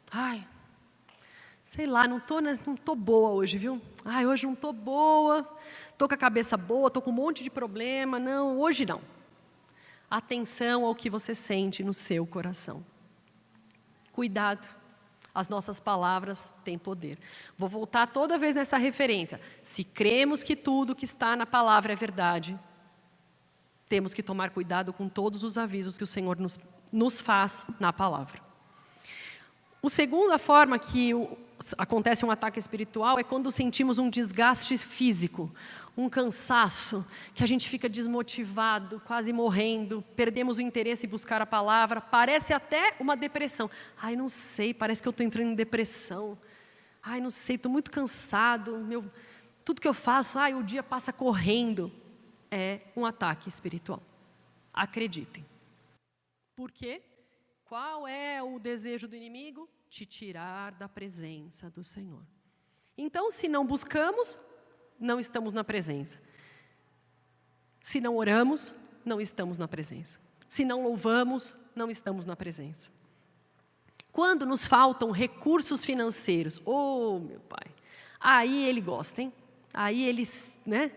Ai, 0.10 0.44
sei 1.64 1.86
lá, 1.86 2.08
não 2.08 2.20
tô, 2.20 2.42
não 2.42 2.76
tô 2.76 2.96
boa 2.96 3.30
hoje, 3.30 3.60
viu? 3.60 3.80
Ai, 4.04 4.26
hoje 4.26 4.48
não 4.48 4.56
tô 4.56 4.74
boa. 4.74 5.48
Tô 5.98 6.08
com 6.08 6.14
a 6.14 6.18
cabeça 6.18 6.58
boa, 6.58 6.90
tô 6.90 7.02
com 7.02 7.12
um 7.12 7.14
monte 7.14 7.44
de 7.44 7.50
problema. 7.50 8.20
Não, 8.20 8.60
hoje 8.60 8.86
não. 8.86 9.02
Atenção 10.10 10.86
ao 10.86 10.96
que 10.96 11.10
você 11.10 11.34
sente 11.34 11.84
no 11.84 11.94
seu 11.94 12.26
coração. 12.26 12.84
Cuidado 14.12 14.68
as 15.34 15.50
nossas 15.50 15.80
palavras 15.80 16.52
têm 16.64 16.78
poder. 16.78 17.18
Vou 17.58 17.68
voltar 17.68 18.08
toda 18.08 18.38
vez 18.38 18.54
nessa 18.54 18.78
referência. 18.78 19.42
Se 19.64 19.84
cremos 19.84 20.44
que 20.44 20.56
tudo 20.56 20.96
que 20.96 21.06
está 21.06 21.36
na 21.36 21.46
palavra 21.46 21.94
é 21.94 21.96
verdade, 21.96 22.58
temos 23.90 24.14
que 24.14 24.22
tomar 24.22 24.52
cuidado 24.52 24.94
com 24.94 25.10
todos 25.10 25.44
os 25.44 25.58
avisos 25.58 25.98
que 25.98 26.04
o 26.04 26.08
Senhor 26.08 26.38
nos, 26.38 26.60
nos 26.92 27.20
faz 27.20 27.66
na 27.80 27.92
palavra. 27.92 28.40
O 29.82 29.90
segunda 29.90 30.38
forma 30.38 30.78
que 30.78 31.12
acontece 31.78 32.24
um 32.24 32.32
ataque 32.32 32.60
espiritual 32.60 33.18
é 33.18 33.24
quando 33.24 33.52
sentimos 33.52 33.98
um 33.98 34.10
desgaste 34.10 34.78
físico, 34.78 35.52
um 35.96 36.10
cansaço, 36.10 37.06
que 37.36 37.44
a 37.44 37.48
gente 37.48 37.70
fica 37.70 37.88
desmotivado, 37.88 39.00
quase 39.02 39.32
morrendo, 39.32 40.04
perdemos 40.16 40.58
o 40.58 40.62
interesse 40.62 41.06
em 41.06 41.10
buscar 41.10 41.42
a 41.42 41.46
palavra, 41.46 42.02
parece 42.02 42.54
até 42.54 42.96
uma 43.00 43.16
depressão. 43.16 43.70
Ai, 43.98 44.16
não 44.16 44.28
sei, 44.28 44.74
parece 44.74 45.02
que 45.02 45.08
eu 45.08 45.12
estou 45.12 45.26
entrando 45.26 45.52
em 45.52 45.56
depressão. 45.56 46.38
Ai, 47.02 47.22
não 47.22 47.30
sei, 47.30 47.58
estou 47.58 47.72
muito 47.72 47.92
cansado, 47.92 48.78
meu, 48.80 49.04
tudo 49.64 49.82
que 49.82 49.88
eu 49.88 49.94
faço, 49.94 50.40
ai, 50.40 50.54
o 50.54 50.64
dia 50.64 50.82
passa 50.82 51.14
correndo. 51.14 51.92
É 52.50 52.82
um 52.96 53.06
ataque 53.06 53.50
espiritual. 53.50 54.02
Acreditem. 54.74 55.46
Por 56.56 56.72
quê? 56.72 57.02
Qual 57.66 58.08
é 58.08 58.42
o 58.44 58.60
desejo 58.60 59.08
do 59.08 59.16
inimigo? 59.16 59.68
Te 59.90 60.06
tirar 60.06 60.72
da 60.74 60.88
presença 60.88 61.70
do 61.70 61.84
Senhor. 61.84 62.24
Então, 62.96 63.32
se 63.32 63.48
não 63.48 63.66
buscamos, 63.66 64.38
não 65.04 65.20
estamos 65.20 65.54
na 65.54 65.64
presença. 65.64 66.18
Se 67.84 68.00
não 68.00 68.16
oramos, 68.16 68.74
não 69.04 69.20
estamos 69.20 69.58
na 69.58 69.68
presença. 69.68 70.18
Se 70.48 70.64
não 70.64 70.84
louvamos, 70.84 71.58
não 71.76 71.90
estamos 71.90 72.26
na 72.26 72.36
presença. 72.36 72.90
Quando 74.12 74.46
nos 74.46 74.66
faltam 74.66 75.12
recursos 75.12 75.84
financeiros, 75.84 76.62
oh 76.66 77.20
meu 77.20 77.40
pai, 77.42 77.66
aí 78.20 78.66
ele 78.66 78.80
gosta, 78.80 79.22
hein? 79.22 79.34
Aí 79.74 80.04
ele, 80.04 80.24
né? 80.66 80.92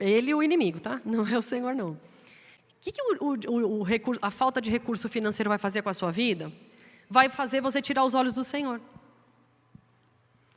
Ele 0.00 0.32
o 0.32 0.42
inimigo, 0.42 0.80
tá? 0.80 1.00
Não 1.04 1.26
é 1.26 1.36
o 1.36 1.42
Senhor, 1.42 1.74
não. 1.74 1.90
O 1.90 1.98
que, 2.80 2.90
que 2.90 3.02
o, 3.02 3.16
o, 3.48 3.80
o 3.80 3.82
recurso, 3.82 4.20
a 4.24 4.30
falta 4.30 4.60
de 4.60 4.70
recurso 4.70 5.08
financeiro 5.08 5.50
vai 5.50 5.58
fazer 5.58 5.82
com 5.82 5.88
a 5.88 5.94
sua 5.94 6.10
vida? 6.10 6.50
Vai 7.08 7.28
fazer 7.28 7.60
você 7.60 7.82
tirar 7.82 8.04
os 8.04 8.14
olhos 8.14 8.32
do 8.32 8.42
Senhor. 8.42 8.80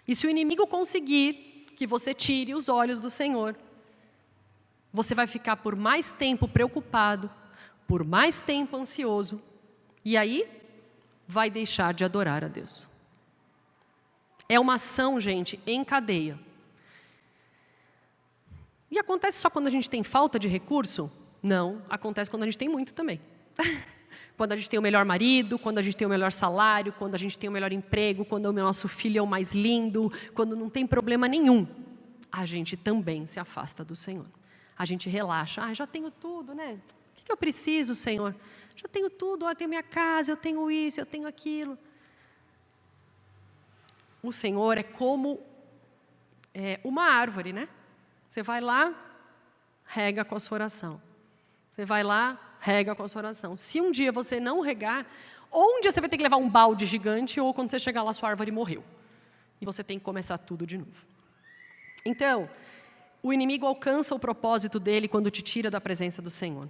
E 0.08 0.16
se 0.16 0.26
o 0.26 0.30
inimigo 0.30 0.66
conseguir 0.68 1.55
que 1.76 1.86
você 1.86 2.14
tire 2.14 2.56
os 2.56 2.70
olhos 2.70 3.00
do 3.00 3.10
Senhor. 3.10 3.56
Você 4.94 5.14
vai 5.14 5.28
ficar 5.28 5.58
por 5.58 5.76
mais 5.76 6.12
tempo 6.12 6.48
preocupado, 6.48 7.30
por 7.88 8.04
mais 8.04 8.40
tempo 8.42 8.78
ansioso, 8.78 9.42
e 10.04 10.16
aí 10.18 10.48
vai 11.28 11.50
deixar 11.50 11.94
de 11.94 12.04
adorar 12.04 12.44
a 12.44 12.48
Deus. 12.48 12.88
É 14.48 14.60
uma 14.60 14.76
ação, 14.76 15.20
gente, 15.20 15.60
em 15.66 15.84
cadeia. 15.84 16.40
E 18.90 19.00
acontece 19.00 19.40
só 19.40 19.50
quando 19.50 19.68
a 19.68 19.72
gente 19.72 19.90
tem 19.90 20.04
falta 20.04 20.40
de 20.40 20.48
recurso? 20.48 21.12
Não, 21.42 21.82
acontece 21.90 22.30
quando 22.30 22.44
a 22.44 22.46
gente 22.46 22.58
tem 22.58 22.70
muito 22.70 22.94
também. 22.94 23.20
quando 24.38 24.52
a 24.52 24.56
gente 24.56 24.70
tem 24.70 24.80
o 24.80 24.82
melhor 24.82 25.06
marido, 25.06 25.58
quando 25.58 25.78
a 25.78 25.82
gente 25.82 25.96
tem 25.96 26.06
o 26.06 26.10
melhor 26.10 26.32
salário, 26.32 26.92
quando 26.94 27.16
a 27.16 27.18
gente 27.18 27.40
tem 27.40 27.50
o 27.50 27.54
melhor 27.54 27.72
emprego, 27.72 28.26
quando 28.26 28.48
o 28.48 28.54
nosso 28.54 28.88
filho 28.88 29.20
é 29.20 29.22
o 29.22 29.28
mais 29.28 29.52
lindo, 29.52 30.12
quando 30.34 30.56
não 30.56 30.70
tem 30.70 30.86
problema 30.86 31.28
nenhum, 31.28 31.66
a 32.32 32.46
gente 32.46 32.76
também 32.76 33.26
se 33.26 33.40
afasta 33.40 33.84
do 33.84 33.96
Senhor. 33.96 34.26
A 34.78 34.86
gente 34.86 35.10
relaxa, 35.10 35.64
ah, 35.64 35.74
já 35.74 35.88
tenho 35.88 36.12
tudo, 36.12 36.54
né? 36.54 36.78
O 37.18 37.24
que 37.24 37.32
eu 37.32 37.38
preciso, 37.38 37.96
Senhor? 37.96 38.36
Já 38.76 38.90
tenho 38.90 39.10
tudo, 39.10 39.48
eu 39.48 39.56
tenho 39.56 39.70
minha 39.70 39.84
casa, 39.84 40.34
eu 40.34 40.38
tenho 40.38 40.70
isso, 40.70 41.00
eu 41.00 41.06
tenho 41.06 41.28
aquilo. 41.28 41.78
O 44.22 44.34
Senhor 44.34 44.78
é 44.78 44.84
como 44.84 45.40
é, 46.54 46.80
uma 46.84 47.04
árvore, 47.04 47.54
né? 47.54 47.70
Você 48.28 48.44
vai 48.44 48.60
lá, 48.60 48.94
rega 49.86 50.26
com 50.26 50.36
a 50.36 50.40
sua 50.40 50.56
oração. 50.56 51.02
Você 51.72 51.86
vai 51.86 52.04
lá, 52.04 52.55
rega 52.66 52.96
com 52.96 53.04
a 53.04 53.08
sua 53.08 53.20
oração. 53.20 53.56
Se 53.56 53.80
um 53.80 53.92
dia 53.92 54.12
você 54.12 54.40
não 54.40 54.60
regar, 54.60 55.06
ou 55.52 55.78
um 55.78 55.82
dia 55.82 55.92
você 55.92 56.02
vai 56.02 56.10
ter 56.10 56.18
que 56.18 56.24
levar 56.24 56.38
um 56.38 56.50
balde 56.50 56.86
gigante, 56.88 57.40
ou 57.40 57.54
quando 57.54 57.70
você 57.70 57.78
chegar 57.78 58.02
lá, 58.02 58.12
sua 58.12 58.30
árvore 58.30 58.52
morreu. 58.52 58.84
E 59.62 59.66
você 59.66 59.84
tem 59.84 60.00
que 60.00 60.04
começar 60.04 60.38
tudo 60.40 60.66
de 60.66 60.78
novo. 60.78 61.06
Então, 62.04 62.50
o 63.22 63.32
inimigo 63.32 63.68
alcança 63.68 64.16
o 64.16 64.20
propósito 64.20 64.80
dele 64.80 65.08
quando 65.08 65.30
te 65.30 65.44
tira 65.44 65.70
da 65.70 65.80
presença 65.80 66.22
do 66.22 66.30
Senhor. 66.32 66.68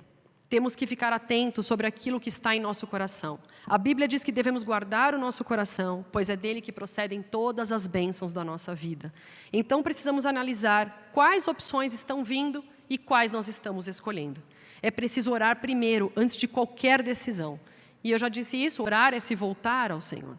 Temos 0.50 0.76
que 0.76 0.86
ficar 0.86 1.12
atentos 1.12 1.66
sobre 1.66 1.88
aquilo 1.88 2.20
que 2.20 2.30
está 2.30 2.56
em 2.56 2.60
nosso 2.60 2.86
coração. 2.86 3.40
A 3.66 3.78
Bíblia 3.78 4.08
diz 4.08 4.24
que 4.24 4.32
devemos 4.32 4.64
guardar 4.64 5.16
o 5.16 5.18
nosso 5.18 5.44
coração, 5.44 6.06
pois 6.12 6.30
é 6.30 6.36
dele 6.36 6.62
que 6.62 6.72
procedem 6.72 7.22
todas 7.22 7.72
as 7.72 7.88
bênçãos 7.88 8.32
da 8.32 8.44
nossa 8.44 8.76
vida. 8.76 9.12
Então 9.52 9.82
precisamos 9.82 10.26
analisar 10.26 11.10
quais 11.12 11.48
opções 11.48 11.94
estão 11.94 12.24
vindo 12.24 12.64
e 12.88 12.98
quais 12.98 13.32
nós 13.32 13.48
estamos 13.48 13.88
escolhendo. 13.88 14.42
É 14.86 14.92
preciso 14.92 15.32
orar 15.32 15.60
primeiro, 15.60 16.14
antes 16.16 16.38
de 16.38 16.48
qualquer 16.48 17.02
decisão. 17.02 17.60
E 18.04 18.12
eu 18.12 18.20
já 18.20 18.30
disse 18.30 18.56
isso: 18.56 18.84
orar 18.84 19.16
é 19.16 19.20
se 19.20 19.34
voltar 19.34 19.92
ao 19.92 20.00
Senhor. 20.00 20.38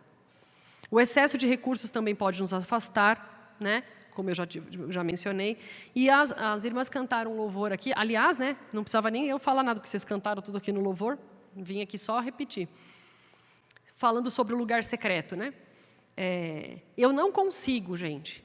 O 0.89 1.01
excesso 1.01 1.37
de 1.37 1.49
recursos 1.49 1.91
também 1.91 2.15
pode 2.15 2.41
nos 2.41 2.53
afastar, 2.53 3.57
né? 3.59 3.83
como 4.15 4.31
eu 4.31 4.35
já, 4.37 4.47
já 4.89 5.03
mencionei. 5.03 5.59
E 5.93 6.09
as, 6.09 6.31
as 6.31 6.65
irmãs 6.65 6.89
cantaram 6.89 7.33
um 7.33 7.37
louvor 7.37 7.73
aqui. 7.73 7.93
Aliás, 7.97 8.37
né, 8.37 8.57
não 8.73 8.85
precisava 8.85 9.11
nem 9.11 9.27
eu 9.27 9.41
falar 9.41 9.65
nada, 9.65 9.81
porque 9.81 9.91
vocês 9.91 10.05
cantaram 10.05 10.41
tudo 10.41 10.59
aqui 10.59 10.71
no 10.71 10.81
louvor. 10.81 11.19
Vim 11.57 11.83
aqui 11.83 11.99
só 11.99 12.21
repetir. 12.21 12.69
Falando 13.95 14.31
sobre 14.31 14.55
o 14.55 14.57
lugar 14.57 14.85
secreto, 14.85 15.35
né? 15.35 15.53
É, 16.17 16.79
eu 16.97 17.13
não 17.13 17.33
consigo, 17.33 17.97
gente, 17.97 18.45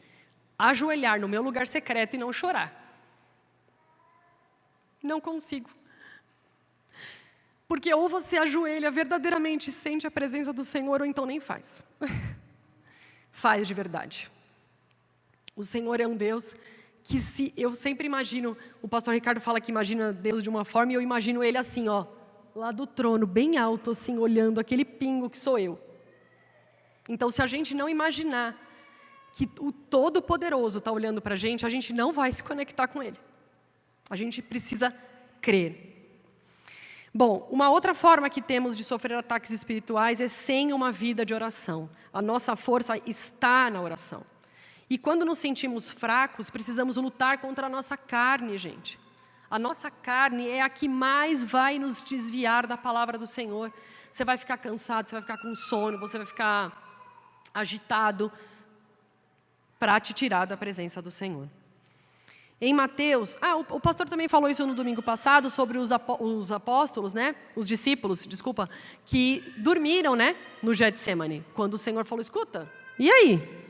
ajoelhar 0.57 1.21
no 1.21 1.27
meu 1.27 1.43
lugar 1.43 1.67
secreto 1.67 2.15
e 2.15 2.17
não 2.17 2.33
chorar. 2.33 2.75
Não 5.03 5.21
consigo. 5.21 5.69
Porque 7.71 7.93
ou 7.93 8.09
você 8.09 8.35
ajoelha 8.35 8.91
verdadeiramente 8.91 9.69
e 9.69 9.71
sente 9.71 10.05
a 10.05 10.11
presença 10.11 10.51
do 10.51 10.61
Senhor, 10.61 10.99
ou 10.99 11.07
então 11.07 11.25
nem 11.25 11.39
faz. 11.39 11.81
faz 13.31 13.65
de 13.65 13.73
verdade. 13.73 14.29
O 15.55 15.63
Senhor 15.63 16.01
é 16.01 16.05
um 16.05 16.13
Deus 16.13 16.53
que 17.01 17.17
se 17.17 17.53
eu 17.55 17.73
sempre 17.73 18.05
imagino, 18.05 18.57
o 18.81 18.89
pastor 18.89 19.13
Ricardo 19.13 19.39
fala 19.39 19.61
que 19.61 19.71
imagina 19.71 20.11
Deus 20.11 20.43
de 20.43 20.49
uma 20.49 20.65
forma 20.65 20.91
e 20.91 20.95
eu 20.95 21.01
imagino 21.01 21.41
ele 21.41 21.57
assim, 21.57 21.87
ó, 21.87 22.07
lá 22.53 22.73
do 22.73 22.85
trono, 22.85 23.25
bem 23.25 23.57
alto 23.57 23.91
assim, 23.91 24.17
olhando 24.17 24.59
aquele 24.59 24.83
pingo 24.83 25.29
que 25.29 25.39
sou 25.39 25.57
eu. 25.57 25.79
Então, 27.07 27.31
se 27.31 27.41
a 27.41 27.47
gente 27.47 27.73
não 27.73 27.87
imaginar 27.87 28.61
que 29.31 29.49
o 29.61 29.71
Todo-Poderoso 29.71 30.79
está 30.79 30.91
olhando 30.91 31.21
para 31.21 31.35
a 31.35 31.37
gente, 31.37 31.65
a 31.65 31.69
gente 31.69 31.93
não 31.93 32.11
vai 32.11 32.33
se 32.33 32.43
conectar 32.43 32.89
com 32.89 33.01
Ele. 33.01 33.17
A 34.09 34.17
gente 34.17 34.41
precisa 34.41 34.93
crer. 35.39 35.90
Bom, 37.13 37.47
uma 37.51 37.69
outra 37.69 37.93
forma 37.93 38.29
que 38.29 38.41
temos 38.41 38.75
de 38.77 38.85
sofrer 38.85 39.17
ataques 39.17 39.51
espirituais 39.51 40.21
é 40.21 40.29
sem 40.29 40.71
uma 40.71 40.91
vida 40.91 41.25
de 41.25 41.33
oração. 41.33 41.89
A 42.13 42.21
nossa 42.21 42.55
força 42.55 42.95
está 43.05 43.69
na 43.69 43.81
oração. 43.81 44.23
E 44.89 44.97
quando 44.97 45.25
nos 45.25 45.37
sentimos 45.37 45.91
fracos, 45.91 46.49
precisamos 46.49 46.95
lutar 46.95 47.37
contra 47.39 47.67
a 47.67 47.69
nossa 47.69 47.97
carne, 47.97 48.57
gente. 48.57 48.97
A 49.49 49.59
nossa 49.59 49.91
carne 49.91 50.47
é 50.47 50.61
a 50.61 50.69
que 50.69 50.87
mais 50.87 51.43
vai 51.43 51.77
nos 51.77 52.01
desviar 52.01 52.65
da 52.65 52.77
palavra 52.77 53.17
do 53.17 53.27
Senhor. 53.27 53.73
Você 54.09 54.23
vai 54.23 54.37
ficar 54.37 54.57
cansado, 54.57 55.07
você 55.07 55.15
vai 55.15 55.21
ficar 55.21 55.37
com 55.37 55.53
sono, 55.53 55.99
você 55.99 56.17
vai 56.17 56.25
ficar 56.25 56.81
agitado 57.53 58.31
para 59.77 59.99
te 59.99 60.13
tirar 60.13 60.45
da 60.45 60.55
presença 60.55 61.01
do 61.01 61.11
Senhor. 61.11 61.49
Em 62.63 62.75
Mateus, 62.75 63.39
ah, 63.41 63.55
o, 63.55 63.79
pastor 63.79 64.07
também 64.07 64.27
falou 64.27 64.47
isso 64.47 64.67
no 64.67 64.75
domingo 64.75 65.01
passado 65.01 65.49
sobre 65.49 65.79
os, 65.79 65.91
apóstolos, 65.91 67.11
né? 67.11 67.35
Os 67.55 67.67
discípulos, 67.67 68.23
desculpa, 68.27 68.69
que 69.03 69.41
dormiram, 69.57 70.15
né? 70.15 70.35
No 70.61 70.71
Getsemane, 70.71 71.43
quando 71.55 71.73
o 71.73 71.77
Senhor 71.77 72.05
falou: 72.05 72.21
"Escuta, 72.21 72.71
e 72.99 73.09
aí? 73.09 73.61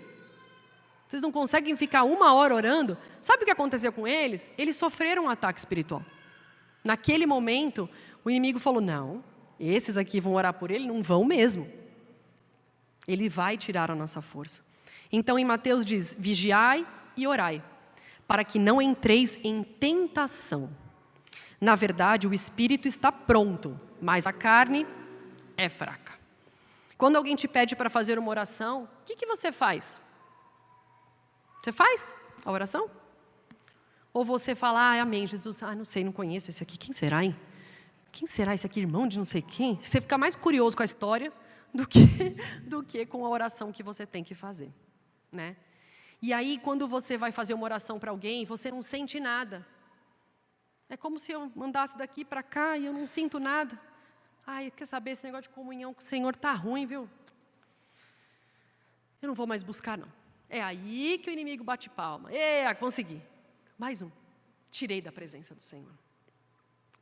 Vocês 1.08 1.22
não 1.22 1.32
conseguem 1.32 1.76
ficar 1.78 2.04
uma 2.04 2.34
hora 2.34 2.54
orando? 2.54 2.98
Sabe 3.22 3.44
o 3.44 3.46
que 3.46 3.52
aconteceu 3.52 3.94
com 3.94 4.06
eles? 4.06 4.50
Eles 4.58 4.76
sofreram 4.76 5.26
um 5.26 5.30
ataque 5.30 5.60
espiritual. 5.60 6.04
Naquele 6.84 7.26
momento, 7.26 7.90
o 8.26 8.30
inimigo 8.30 8.60
falou: 8.60 8.82
não, 8.82 9.24
esses 9.58 9.98
aqui 9.98 10.20
vão 10.20 10.34
orar 10.34 10.54
por 10.54 10.70
ele, 10.70 10.86
não 10.86 11.02
vão 11.02 11.24
mesmo. 11.24 11.66
Ele 13.08 13.30
vai 13.30 13.58
tirar 13.58 13.90
a 13.90 13.96
nossa 13.96 14.22
força. 14.22 14.62
Então, 15.10 15.40
em 15.40 15.46
Mateus 15.46 15.86
diz: 15.86 16.14
vigiai 16.20 16.86
e 17.16 17.26
orai, 17.26 17.64
para 18.32 18.46
que 18.46 18.58
não 18.58 18.82
entreis 18.82 19.38
em 19.44 19.62
tentação. 19.62 20.70
Na 21.60 21.76
verdade, 21.76 22.30
o 22.30 22.34
espírito 22.34 22.88
está 22.88 23.12
pronto, 23.12 23.78
mas 24.02 24.26
a 24.26 24.32
carne 24.32 24.88
é 25.58 25.68
fraca. 25.68 26.14
Quando 26.98 27.18
alguém 27.18 27.36
te 27.36 27.46
pede 27.46 27.76
para 27.76 27.90
fazer 27.90 28.18
uma 28.18 28.30
oração, 28.30 28.84
o 28.84 29.06
que, 29.06 29.18
que 29.18 29.26
você 29.26 29.52
faz? 29.52 30.00
Você 31.62 31.74
faz 31.74 32.16
a 32.46 32.50
oração? 32.54 32.90
Ou 34.14 34.24
você 34.24 34.56
fala, 34.56 34.80
ah, 34.80 35.02
amém, 35.02 35.28
Jesus, 35.28 35.62
ah, 35.62 35.76
não 35.76 35.84
sei, 35.84 36.02
não 36.02 36.14
conheço 36.14 36.50
esse 36.50 36.64
aqui, 36.64 36.78
quem 36.78 36.94
será, 36.94 37.26
hein? 37.26 37.36
Quem 38.14 38.30
será 38.30 38.54
esse 38.54 38.66
aqui, 38.66 38.80
irmão 38.80 39.10
de 39.10 39.18
não 39.18 39.26
sei 39.26 39.42
quem? 39.42 39.78
Você 39.84 40.00
fica 40.00 40.18
mais 40.18 40.36
curioso 40.36 40.78
com 40.78 40.84
a 40.84 40.86
história 40.86 41.34
do 41.74 41.86
que, 41.86 42.00
do 42.66 42.82
que 42.82 43.06
com 43.06 43.26
a 43.26 43.30
oração 43.30 43.74
que 43.74 43.84
você 43.84 44.06
tem 44.06 44.24
que 44.24 44.34
fazer, 44.34 44.72
né? 45.30 45.58
E 46.22 46.32
aí, 46.34 46.60
quando 46.60 46.88
você 46.88 47.18
vai 47.18 47.32
fazer 47.32 47.54
uma 47.54 47.64
oração 47.64 48.00
para 48.00 48.12
alguém, 48.12 48.46
você 48.46 48.70
não 48.70 48.82
sente 48.82 49.20
nada. 49.20 49.66
É 50.88 50.96
como 50.96 51.18
se 51.18 51.32
eu 51.32 51.52
mandasse 51.56 51.98
daqui 51.98 52.24
para 52.24 52.44
cá 52.44 52.78
e 52.78 52.86
eu 52.86 52.94
não 52.94 53.08
sinto 53.08 53.40
nada. 53.40 53.80
Ai, 54.46 54.72
quer 54.72 54.86
saber, 54.86 55.12
esse 55.12 55.24
negócio 55.24 55.50
de 55.50 55.56
comunhão 55.56 55.94
com 55.94 56.02
o 56.02 56.04
Senhor 56.04 56.36
tá 56.36 56.54
ruim, 56.54 56.86
viu? 56.86 57.10
Eu 59.22 59.28
não 59.28 59.34
vou 59.34 59.48
mais 59.48 59.64
buscar, 59.64 59.98
não. 59.98 60.12
É 60.50 60.62
aí 60.62 61.18
que 61.18 61.30
o 61.30 61.34
inimigo 61.34 61.64
bate 61.64 61.90
palma. 61.90 62.32
É, 62.32 62.72
consegui. 62.74 63.22
Mais 63.78 64.02
um. 64.02 64.12
Tirei 64.70 65.02
da 65.02 65.12
presença 65.12 65.56
do 65.56 65.62
Senhor. 65.62 65.92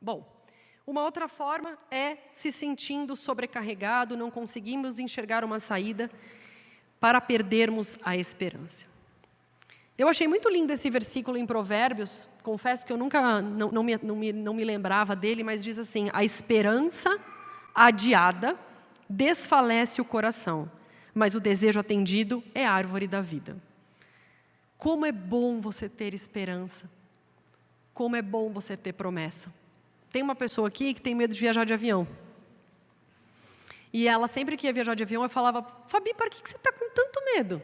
Bom, 0.00 0.40
uma 0.86 1.02
outra 1.02 1.28
forma 1.28 1.78
é 1.90 2.16
se 2.32 2.50
sentindo 2.50 3.14
sobrecarregado, 3.14 4.16
não 4.16 4.30
conseguimos 4.30 4.98
enxergar 4.98 5.44
uma 5.44 5.60
saída 5.60 6.10
para 6.98 7.20
perdermos 7.20 7.98
a 8.02 8.16
esperança. 8.16 8.89
Eu 9.96 10.08
achei 10.08 10.26
muito 10.26 10.48
lindo 10.48 10.72
esse 10.72 10.88
versículo 10.88 11.36
em 11.36 11.46
Provérbios, 11.46 12.28
confesso 12.42 12.86
que 12.86 12.92
eu 12.92 12.96
nunca, 12.96 13.42
não, 13.42 13.70
não, 13.70 13.82
me, 13.82 13.98
não, 14.02 14.16
me, 14.16 14.32
não 14.32 14.54
me 14.54 14.64
lembrava 14.64 15.14
dele, 15.14 15.44
mas 15.44 15.62
diz 15.62 15.78
assim: 15.78 16.08
A 16.12 16.24
esperança 16.24 17.18
adiada 17.74 18.58
desfalece 19.08 20.00
o 20.00 20.04
coração, 20.04 20.70
mas 21.14 21.34
o 21.34 21.40
desejo 21.40 21.78
atendido 21.78 22.42
é 22.54 22.64
árvore 22.64 23.06
da 23.06 23.20
vida. 23.20 23.56
Como 24.76 25.04
é 25.04 25.12
bom 25.12 25.60
você 25.60 25.88
ter 25.90 26.14
esperança. 26.14 26.90
Como 27.92 28.16
é 28.16 28.22
bom 28.22 28.50
você 28.50 28.78
ter 28.78 28.94
promessa. 28.94 29.52
Tem 30.10 30.22
uma 30.22 30.34
pessoa 30.34 30.68
aqui 30.68 30.94
que 30.94 31.02
tem 31.02 31.14
medo 31.14 31.34
de 31.34 31.40
viajar 31.40 31.66
de 31.66 31.74
avião. 31.74 32.08
E 33.92 34.08
ela, 34.08 34.26
sempre 34.26 34.56
que 34.56 34.66
ia 34.66 34.72
viajar 34.72 34.94
de 34.94 35.02
avião, 35.02 35.22
eu 35.22 35.28
falava: 35.28 35.66
Fabi, 35.86 36.14
para 36.14 36.30
que 36.30 36.38
você 36.38 36.56
está 36.56 36.72
com 36.72 36.88
tanto 36.94 37.22
medo? 37.34 37.60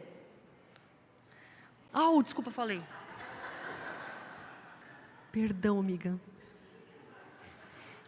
Ah, 1.99 2.11
oh, 2.11 2.21
desculpa, 2.21 2.51
falei. 2.51 2.79
Perdão, 5.31 5.79
amiga. 5.79 6.15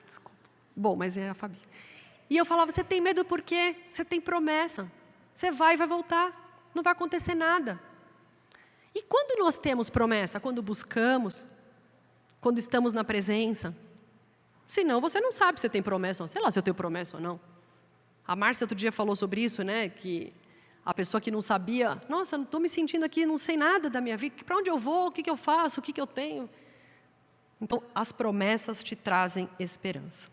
Desculpa. 0.06 0.38
Bom, 0.75 0.95
mas 0.95 1.17
é 1.17 1.32
a 1.32 1.34
Fabi. 1.34 1.60
E 2.30 2.38
eu 2.38 2.45
falava: 2.45 2.71
Você 2.71 2.84
tem 2.84 3.02
medo 3.02 3.25
porque 3.25 3.75
você 3.89 4.06
tem 4.06 4.21
promessa. 4.21 4.91
Você 5.34 5.49
vai 5.49 5.73
e 5.73 5.78
vai 5.78 5.88
voltar. 5.88 6.69
Não 6.75 6.84
vai 6.84 6.93
acontecer 6.93 7.34
nada. 7.34 7.80
E 8.93 9.02
quando 9.02 9.39
nós 9.39 9.56
temos 9.56 9.89
promessa? 9.89 10.39
Quando 10.39 10.62
buscamos, 10.62 11.47
quando 12.39 12.60
estamos 12.60 12.93
na 12.93 13.04
presença. 13.04 13.75
Senão 14.67 15.02
você 15.02 15.19
não 15.19 15.32
sabe 15.32 15.60
se 15.60 15.67
tem 15.67 15.82
promessa, 15.82 16.28
sei 16.28 16.39
lá 16.39 16.52
se 16.52 16.60
eu 16.60 16.63
tenho 16.63 16.75
promessa 16.75 17.17
ou 17.17 17.23
não. 17.23 17.39
A 18.28 18.36
Márcia 18.36 18.65
outro 18.65 18.78
dia 18.78 18.91
falou 18.91 19.15
sobre 19.15 19.41
isso, 19.41 19.63
né? 19.63 19.89
Que 19.89 20.32
a 20.89 20.93
pessoa 20.93 21.21
que 21.21 21.30
não 21.30 21.39
sabia, 21.39 22.02
nossa, 22.10 22.36
não 22.36 22.45
estou 22.45 22.60
me 22.60 22.67
sentindo 22.67 23.06
aqui, 23.06 23.23
não 23.23 23.38
sei 23.38 23.56
nada 23.56 23.91
da 23.91 24.02
minha 24.02 24.17
vida, 24.17 24.43
para 24.43 24.58
onde 24.58 24.71
eu 24.71 24.80
vou, 24.80 25.10
o 25.10 25.12
que, 25.12 25.21
que 25.21 25.30
eu 25.30 25.38
faço, 25.38 25.80
o 25.80 25.84
que, 25.84 25.93
que 25.93 26.02
eu 26.02 26.08
tenho. 26.08 26.49
Então, 27.62 27.84
as 27.93 28.12
promessas 28.12 28.82
te 28.82 28.95
trazem 28.95 29.47
esperança. 29.60 30.28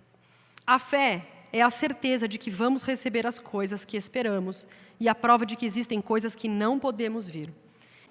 A 0.67 0.79
fé 0.79 1.27
é 1.53 1.61
a 1.61 1.69
certeza 1.69 2.27
de 2.27 2.39
que 2.39 2.51
vamos 2.51 2.83
receber 2.83 3.27
as 3.27 3.39
coisas 3.39 3.85
que 3.85 3.99
esperamos 3.99 4.67
e 4.99 5.11
a 5.11 5.15
prova 5.15 5.45
de 5.45 5.57
que 5.57 5.67
existem 5.67 6.01
coisas 6.01 6.35
que 6.35 6.49
não 6.49 6.79
podemos 6.79 7.29
ver. 7.29 7.53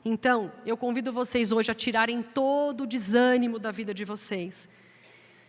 Então, 0.03 0.51
eu 0.67 0.77
convido 0.77 1.11
vocês 1.11 1.51
hoje 1.51 1.71
a 1.71 1.73
tirarem 1.73 2.21
todo 2.21 2.81
o 2.81 2.87
desânimo 2.87 3.57
da 3.57 3.71
vida 3.71 3.91
de 3.91 4.05
vocês, 4.05 4.69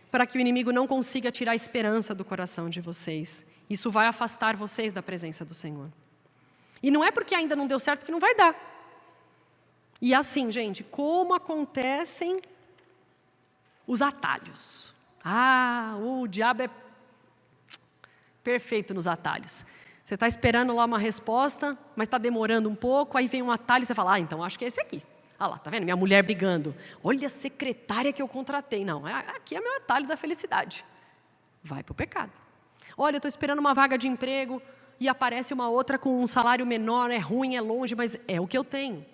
para 0.09 0.25
que 0.25 0.35
o 0.35 0.41
inimigo 0.41 0.71
não 0.71 0.87
consiga 0.87 1.31
tirar 1.31 1.51
a 1.51 1.55
esperança 1.55 2.15
do 2.15 2.25
coração 2.25 2.67
de 2.67 2.81
vocês. 2.81 3.45
Isso 3.69 3.91
vai 3.91 4.07
afastar 4.07 4.55
vocês 4.55 4.91
da 4.91 5.03
presença 5.03 5.45
do 5.45 5.53
Senhor. 5.53 5.91
E 6.81 6.91
não 6.91 7.03
é 7.03 7.11
porque 7.11 7.33
ainda 7.33 7.55
não 7.55 7.67
deu 7.67 7.79
certo 7.79 8.05
que 8.05 8.11
não 8.11 8.19
vai 8.19 8.35
dar. 8.35 8.55
E 10.01 10.13
assim, 10.13 10.51
gente, 10.51 10.83
como 10.83 11.33
acontecem 11.33 12.41
os 13.87 14.01
atalhos. 14.01 14.93
Ah, 15.23 15.95
o 15.99 16.27
diabo 16.27 16.63
é 16.63 16.69
perfeito 18.43 18.93
nos 18.93 19.07
atalhos. 19.07 19.65
Você 20.05 20.13
está 20.13 20.27
esperando 20.27 20.73
lá 20.73 20.85
uma 20.85 20.99
resposta, 20.99 21.77
mas 21.95 22.07
está 22.07 22.17
demorando 22.17 22.69
um 22.69 22.75
pouco, 22.75 23.17
aí 23.17 23.27
vem 23.27 23.41
um 23.41 23.51
atalho 23.51 23.83
e 23.83 23.85
você 23.85 23.95
fala, 23.95 24.13
ah, 24.13 24.19
então 24.19 24.43
acho 24.43 24.57
que 24.57 24.65
é 24.65 24.67
esse 24.67 24.79
aqui. 24.79 25.03
Ah 25.39 25.47
lá, 25.47 25.57
tá 25.57 25.69
vendo? 25.69 25.83
Minha 25.83 25.95
mulher 25.95 26.23
brigando. 26.23 26.75
Olha 27.03 27.27
a 27.27 27.29
secretária 27.29 28.11
que 28.11 28.21
eu 28.21 28.27
contratei. 28.27 28.83
Não, 28.83 29.07
é, 29.07 29.13
aqui 29.35 29.55
é 29.55 29.61
meu 29.61 29.75
atalho 29.75 30.07
da 30.07 30.17
felicidade. 30.17 30.83
Vai 31.63 31.83
para 31.83 31.91
o 31.91 31.95
pecado. 31.95 32.31
Olha, 32.97 33.15
eu 33.15 33.17
estou 33.17 33.29
esperando 33.29 33.59
uma 33.59 33.73
vaga 33.73 33.97
de 33.97 34.07
emprego 34.07 34.61
e 34.99 35.07
aparece 35.07 35.53
uma 35.53 35.69
outra 35.69 35.97
com 35.97 36.21
um 36.21 36.27
salário 36.27 36.65
menor, 36.65 37.11
é 37.11 37.17
ruim, 37.17 37.55
é 37.55 37.61
longe, 37.61 37.95
mas 37.95 38.17
é 38.27 38.41
o 38.41 38.47
que 38.47 38.57
eu 38.57 38.63
tenho. 38.63 39.05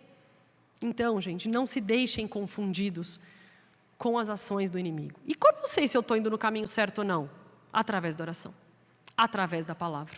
Então, 0.81 1.19
gente, 1.19 1.47
não 1.47 1.65
se 1.65 1.79
deixem 1.79 2.27
confundidos 2.27 3.19
com 3.97 4.17
as 4.17 4.29
ações 4.29 4.69
do 4.69 4.79
inimigo. 4.79 5.19
E 5.25 5.35
como 5.35 5.59
eu 5.59 5.67
sei 5.67 5.87
se 5.87 5.95
eu 5.95 6.01
estou 6.01 6.17
indo 6.17 6.29
no 6.29 6.37
caminho 6.37 6.67
certo 6.67 6.99
ou 6.99 7.03
não? 7.03 7.29
Através 7.71 8.15
da 8.15 8.23
oração, 8.23 8.53
através 9.17 9.65
da 9.65 9.73
palavra. 9.73 10.17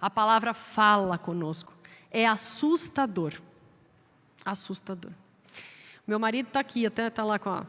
A 0.00 0.10
palavra 0.10 0.52
fala 0.52 1.16
conosco. 1.18 1.72
É 2.10 2.26
assustador. 2.26 3.34
Assustador. 4.44 5.12
Meu 6.06 6.18
marido 6.18 6.48
está 6.48 6.60
aqui, 6.60 6.84
até 6.84 7.06
está 7.06 7.22
lá 7.22 7.38
com 7.38 7.50
a 7.50 7.66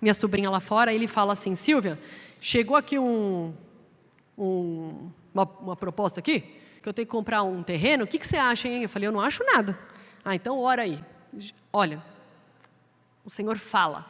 minha 0.00 0.14
sobrinha 0.14 0.48
lá 0.48 0.60
fora, 0.60 0.94
ele 0.94 1.06
fala 1.06 1.32
assim, 1.32 1.54
Silvia, 1.54 1.98
chegou 2.40 2.76
aqui 2.76 2.98
um, 2.98 3.52
um, 4.38 5.10
uma, 5.34 5.44
uma, 5.44 5.76
proposta 5.76 6.20
aqui, 6.20 6.40
que 6.82 6.88
eu 6.88 6.92
tenho 6.92 7.06
que 7.06 7.12
comprar 7.12 7.42
um 7.42 7.62
terreno, 7.62 8.04
o 8.04 8.06
que, 8.06 8.18
que 8.18 8.26
você 8.26 8.36
acha, 8.36 8.68
hein? 8.68 8.82
Eu 8.82 8.88
falei, 8.88 9.08
eu 9.08 9.12
não 9.12 9.20
acho 9.20 9.44
nada. 9.44 9.78
Ah, 10.24 10.34
então 10.34 10.58
ora 10.58 10.82
aí. 10.82 11.02
Olha, 11.72 12.02
o 13.24 13.30
Senhor 13.30 13.56
fala, 13.56 14.06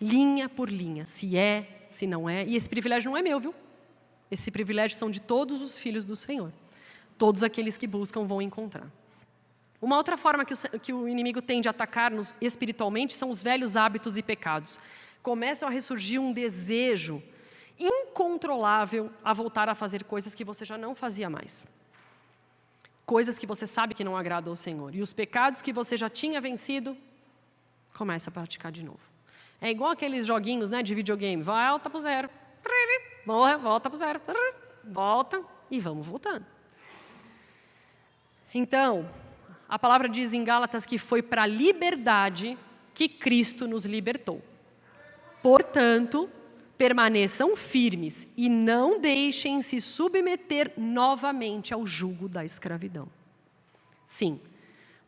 linha 0.00 0.48
por 0.48 0.70
linha, 0.70 1.04
se 1.06 1.36
é, 1.36 1.86
se 1.90 2.06
não 2.06 2.28
é, 2.28 2.44
e 2.44 2.56
esse 2.56 2.68
privilégio 2.68 3.10
não 3.10 3.18
é 3.18 3.22
meu, 3.22 3.38
viu? 3.38 3.54
Esse 4.30 4.50
privilégio 4.50 4.96
são 4.96 5.10
de 5.10 5.20
todos 5.20 5.60
os 5.60 5.78
filhos 5.78 6.04
do 6.04 6.16
Senhor. 6.16 6.52
Todos 7.16 7.42
aqueles 7.42 7.76
que 7.76 7.86
buscam 7.86 8.24
vão 8.24 8.42
encontrar. 8.42 8.90
Uma 9.80 9.96
outra 9.96 10.16
forma 10.16 10.44
que 10.44 10.54
o, 10.54 10.80
que 10.80 10.92
o 10.92 11.06
inimigo 11.06 11.42
tem 11.42 11.60
de 11.60 11.68
atacar-nos 11.68 12.34
espiritualmente 12.40 13.14
são 13.14 13.30
os 13.30 13.42
velhos 13.42 13.76
hábitos 13.76 14.16
e 14.16 14.22
pecados. 14.22 14.78
Começam 15.22 15.68
a 15.68 15.70
ressurgir 15.70 16.20
um 16.20 16.32
desejo 16.32 17.22
incontrolável 17.78 19.10
a 19.22 19.32
voltar 19.32 19.68
a 19.68 19.74
fazer 19.74 20.04
coisas 20.04 20.34
que 20.34 20.44
você 20.44 20.64
já 20.64 20.78
não 20.78 20.94
fazia 20.94 21.28
mais. 21.28 21.66
Coisas 23.04 23.38
que 23.38 23.46
você 23.46 23.66
sabe 23.66 23.94
que 23.94 24.04
não 24.04 24.16
agradam 24.16 24.52
ao 24.52 24.56
Senhor. 24.56 24.94
E 24.94 25.02
os 25.02 25.12
pecados 25.12 25.60
que 25.60 25.72
você 25.72 25.96
já 25.96 26.08
tinha 26.08 26.40
vencido, 26.40 26.96
começa 27.94 28.30
a 28.30 28.32
praticar 28.32 28.72
de 28.72 28.82
novo. 28.82 29.00
É 29.60 29.70
igual 29.70 29.90
aqueles 29.90 30.26
joguinhos 30.26 30.70
né, 30.70 30.82
de 30.82 30.94
videogame. 30.94 31.42
Volta 31.42 31.90
para 31.90 31.98
o 31.98 32.00
zero. 32.00 32.30
Volta 33.26 33.90
para 33.90 33.96
o 33.96 33.98
zero. 33.98 34.20
Volta 34.84 35.42
e 35.70 35.80
vamos 35.80 36.06
voltando. 36.06 36.46
Então, 38.52 39.10
a 39.68 39.78
palavra 39.78 40.08
diz 40.08 40.32
em 40.32 40.44
Gálatas 40.44 40.86
que 40.86 40.98
foi 40.98 41.22
para 41.22 41.42
a 41.42 41.46
liberdade 41.46 42.56
que 42.94 43.08
Cristo 43.08 43.66
nos 43.66 43.84
libertou. 43.84 44.40
Portanto, 45.42 46.30
permaneçam 46.76 47.56
firmes 47.56 48.26
e 48.36 48.48
não 48.48 49.00
deixem 49.00 49.62
se 49.62 49.80
submeter 49.80 50.72
novamente 50.76 51.72
ao 51.72 51.86
jugo 51.86 52.28
da 52.28 52.44
escravidão. 52.44 53.08
Sim, 54.06 54.40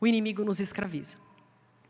o 0.00 0.06
inimigo 0.06 0.44
nos 0.44 0.60
escraviza, 0.60 1.16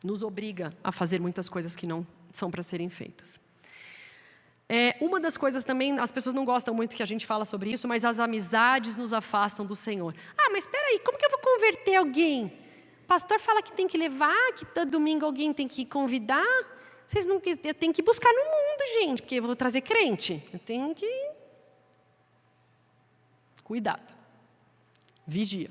nos 0.03 0.23
obriga 0.23 0.73
a 0.83 0.91
fazer 0.91 1.21
muitas 1.21 1.49
coisas 1.49 1.77
que 1.77 1.87
não 1.87 2.07
são 2.33 2.51
para 2.51 2.63
serem 2.63 2.89
feitas. 2.89 3.41
É, 4.69 4.97
uma 5.01 5.21
das 5.21 5.37
coisas 5.37 5.63
também, 5.63 5.97
as 5.99 6.11
pessoas 6.11 6.35
não 6.35 6.45
gostam 6.45 6.75
muito 6.75 6.97
que 6.97 7.03
a 7.03 7.07
gente 7.07 7.25
fala 7.25 7.45
sobre 7.45 7.71
isso, 7.71 7.87
mas 7.87 8.05
as 8.05 8.19
amizades 8.19 8.97
nos 8.97 9.13
afastam 9.13 9.65
do 9.65 9.77
Senhor. 9.77 10.15
Ah, 10.37 10.51
mas 10.51 10.65
espera 10.65 10.89
aí, 10.89 10.99
como 10.99 11.17
que 11.17 11.25
eu 11.25 11.31
vou 11.31 11.39
converter 11.39 11.95
alguém? 11.97 12.47
O 13.05 13.07
pastor 13.07 13.39
fala 13.39 13.63
que 13.63 13.71
tem 13.71 13.87
que 13.87 13.97
levar, 13.97 14.53
que 14.57 14.67
todo 14.67 14.91
domingo 14.91 15.25
alguém 15.25 15.53
tem 15.53 15.69
que 15.69 15.87
convidar. 15.87 16.45
Vocês 17.07 17.25
não, 17.25 17.41
eu 17.63 17.75
tenho 17.75 17.93
que 17.93 18.03
buscar 18.03 18.33
no 18.33 18.41
mundo, 18.41 18.66
gente, 18.85 19.23
porque 19.23 19.37
eu 19.37 19.43
vou 19.43 19.57
trazer 19.57 19.81
crente. 19.81 20.43
Eu 20.53 20.59
tenho 20.59 20.95
que 20.95 21.07
cuidado. 23.63 24.15
Vigia. 25.27 25.71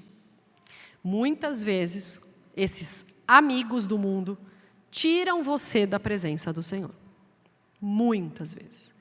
Muitas 1.03 1.63
vezes 1.63 2.19
esses 2.55 3.05
amigos 3.27 3.85
do 3.87 3.97
mundo 3.97 4.37
tiram 4.91 5.43
você 5.43 5.85
da 5.85 5.99
presença 5.99 6.51
do 6.51 6.63
Senhor. 6.63 6.93
Muitas 7.79 8.53
vezes. 8.53 8.93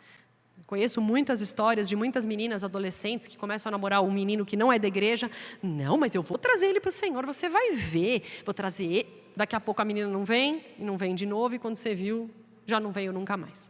Conheço 0.66 1.00
muitas 1.00 1.40
histórias 1.40 1.88
de 1.88 1.94
muitas 1.94 2.24
meninas 2.24 2.64
adolescentes 2.64 3.26
que 3.26 3.36
começam 3.36 3.68
a 3.68 3.72
namorar 3.72 4.02
um 4.02 4.10
menino 4.10 4.46
que 4.46 4.56
não 4.56 4.72
é 4.72 4.78
da 4.78 4.88
igreja. 4.88 5.30
Não, 5.62 5.96
mas 5.96 6.14
eu 6.14 6.22
vou 6.22 6.38
trazer 6.38 6.66
ele 6.66 6.80
para 6.80 6.88
o 6.88 6.92
Senhor, 6.92 7.24
você 7.26 7.48
vai 7.48 7.72
ver. 7.72 8.22
Vou 8.44 8.54
trazer. 8.54 9.32
Daqui 9.36 9.54
a 9.54 9.60
pouco 9.60 9.82
a 9.82 9.84
menina 9.84 10.08
não 10.08 10.24
vem, 10.24 10.64
e 10.78 10.82
não 10.82 10.96
vem 10.96 11.14
de 11.14 11.26
novo, 11.26 11.54
e 11.54 11.58
quando 11.58 11.76
você 11.76 11.94
viu, 11.94 12.30
já 12.66 12.80
não 12.80 12.92
veio 12.92 13.12
nunca 13.12 13.36
mais. 13.36 13.68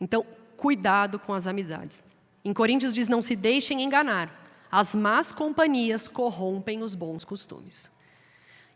Então, 0.00 0.24
cuidado 0.56 1.18
com 1.18 1.32
as 1.32 1.46
amizades. 1.46 2.02
Em 2.44 2.52
Coríntios 2.52 2.92
diz: 2.92 3.08
não 3.08 3.22
se 3.22 3.34
deixem 3.36 3.82
enganar. 3.82 4.46
As 4.70 4.94
más 4.94 5.32
companhias 5.32 6.08
corrompem 6.08 6.82
os 6.82 6.94
bons 6.94 7.24
costumes. 7.24 7.90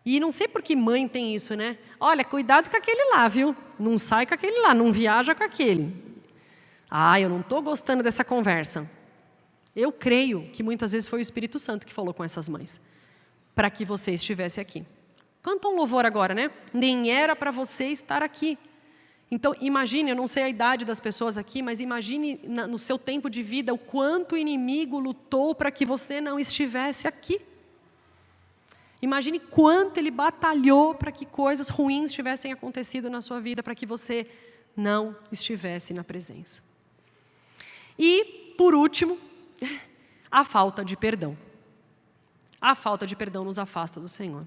E 0.05 0.19
não 0.19 0.33
sei 0.33 0.49
por 0.49 0.63
que 0.63 0.75
mãe 0.75 1.07
tem 1.07 1.35
isso, 1.35 1.55
né? 1.55 1.79
Olha, 2.01 2.25
cuidado 2.25 2.69
com 2.69 2.77
aquele 2.77 3.11
lá, 3.11 3.29
viu? 3.29 3.55
Não 3.79 3.97
sai 3.97 4.27
com 4.27 4.35
aquele 4.35 4.61
lá, 4.61 4.75
não 4.75 4.91
viaja 4.91 5.35
com 5.35 5.45
aquele. 5.45 5.95
Ah, 6.91 7.21
eu 7.21 7.29
não 7.29 7.41
estou 7.41 7.63
gostando 7.63 8.03
dessa 8.03 8.25
conversa. 8.25 8.91
Eu 9.75 9.93
creio 9.93 10.51
que 10.53 10.63
muitas 10.63 10.93
vezes 10.93 11.09
foi 11.09 11.21
o 11.21 11.23
Espírito 11.23 11.59
Santo 11.59 11.87
que 11.87 11.93
falou 11.93 12.13
com 12.13 12.25
essas 12.25 12.49
mães, 12.49 12.81
para 13.55 13.71
que 13.71 13.85
você 13.85 14.13
estivesse 14.13 14.61
aqui. 14.61 14.85
Canta 15.41 15.69
um 15.69 15.77
louvor 15.77 16.05
agora, 16.05 16.35
né? 16.35 16.51
Nem 16.73 17.11
era 17.11 17.35
para 17.35 17.51
você 17.51 17.87
estar 17.87 18.23
aqui. 18.23 18.59
Então, 19.35 19.55
imagine, 19.63 20.11
eu 20.11 20.15
não 20.15 20.27
sei 20.27 20.43
a 20.43 20.49
idade 20.51 20.85
das 20.85 21.01
pessoas 21.01 21.39
aqui, 21.39 21.63
mas 21.63 21.81
imagine 21.81 22.39
no 22.45 22.79
seu 22.79 22.99
tempo 22.99 23.31
de 23.31 23.43
vida 23.43 23.73
o 23.73 23.79
quanto 23.79 24.35
o 24.35 24.39
inimigo 24.39 24.99
lutou 24.99 25.55
para 25.55 25.71
que 25.71 25.87
você 25.87 26.21
não 26.21 26.39
estivesse 26.39 27.09
aqui. 27.09 27.41
Imagine 29.01 29.41
quanto 29.41 29.97
ele 29.97 30.11
batalhou 30.11 30.95
para 30.95 31.11
que 31.11 31.25
coisas 31.25 31.71
ruins 31.71 32.13
tivessem 32.13 32.53
acontecido 32.53 33.09
na 33.09 33.23
sua 33.23 33.41
vida, 33.41 33.63
para 33.63 33.75
que 33.75 33.87
você 33.87 34.27
não 34.77 35.17
estivesse 35.33 35.95
na 35.95 36.05
presença. 36.05 36.63
E, 37.99 38.53
por 38.59 38.75
último, 38.75 39.19
a 40.31 40.45
falta 40.45 40.85
de 40.85 40.95
perdão. 40.95 41.39
A 42.61 42.75
falta 42.75 43.07
de 43.07 43.17
perdão 43.17 43.47
nos 43.47 43.59
afasta 43.59 43.99
do 43.99 44.11
Senhor. 44.11 44.47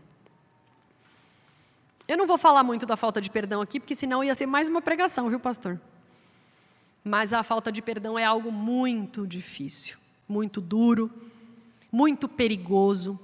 Eu 2.07 2.17
não 2.17 2.27
vou 2.27 2.37
falar 2.37 2.63
muito 2.63 2.85
da 2.85 2.95
falta 2.95 3.19
de 3.19 3.29
perdão 3.29 3.61
aqui, 3.61 3.79
porque 3.79 3.95
senão 3.95 4.23
ia 4.23 4.35
ser 4.35 4.45
mais 4.45 4.67
uma 4.67 4.81
pregação, 4.81 5.29
viu, 5.29 5.39
pastor? 5.39 5.79
Mas 7.03 7.33
a 7.33 7.43
falta 7.43 7.71
de 7.71 7.81
perdão 7.81 8.17
é 8.17 8.23
algo 8.23 8.51
muito 8.51 9.25
difícil, 9.25 9.97
muito 10.27 10.61
duro, 10.61 11.11
muito 11.91 12.27
perigoso, 12.27 13.19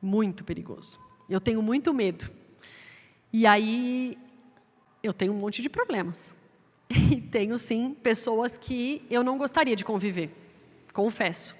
muito 0.00 0.44
perigoso. 0.44 0.98
Eu 1.28 1.40
tenho 1.40 1.62
muito 1.62 1.94
medo. 1.94 2.30
E 3.32 3.46
aí 3.46 4.18
eu 5.02 5.12
tenho 5.12 5.32
um 5.32 5.36
monte 5.36 5.62
de 5.62 5.68
problemas. 5.68 6.34
E 7.10 7.20
tenho 7.20 7.56
sim 7.58 7.94
pessoas 7.94 8.58
que 8.58 9.06
eu 9.08 9.22
não 9.22 9.38
gostaria 9.38 9.76
de 9.76 9.84
conviver, 9.84 10.30
confesso. 10.92 11.54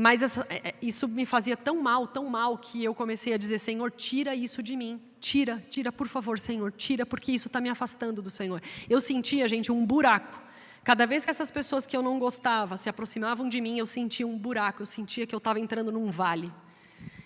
Mas 0.00 0.22
essa, 0.22 0.46
é, 0.48 0.68
é, 0.68 0.74
isso 0.80 1.08
me 1.08 1.26
fazia 1.26 1.56
tão 1.56 1.82
mal, 1.82 2.06
tão 2.06 2.28
mal, 2.28 2.56
que 2.56 2.84
eu 2.84 2.94
comecei 2.94 3.34
a 3.34 3.36
dizer: 3.36 3.58
Senhor, 3.58 3.90
tira 3.90 4.32
isso 4.32 4.62
de 4.62 4.76
mim. 4.76 5.02
Tira, 5.18 5.60
tira, 5.68 5.90
por 5.90 6.06
favor, 6.06 6.38
Senhor, 6.38 6.70
tira, 6.70 7.04
porque 7.04 7.32
isso 7.32 7.48
está 7.48 7.60
me 7.60 7.68
afastando 7.68 8.22
do 8.22 8.30
Senhor. 8.30 8.62
Eu 8.88 9.00
sentia, 9.00 9.48
gente, 9.48 9.72
um 9.72 9.84
buraco. 9.84 10.40
Cada 10.84 11.04
vez 11.04 11.24
que 11.24 11.32
essas 11.32 11.50
pessoas 11.50 11.84
que 11.84 11.96
eu 11.96 12.00
não 12.00 12.16
gostava 12.16 12.76
se 12.76 12.88
aproximavam 12.88 13.48
de 13.48 13.60
mim, 13.60 13.76
eu 13.76 13.86
sentia 13.86 14.24
um 14.24 14.38
buraco, 14.38 14.82
eu 14.82 14.86
sentia 14.86 15.26
que 15.26 15.34
eu 15.34 15.38
estava 15.38 15.58
entrando 15.58 15.90
num 15.90 16.12
vale. 16.12 16.52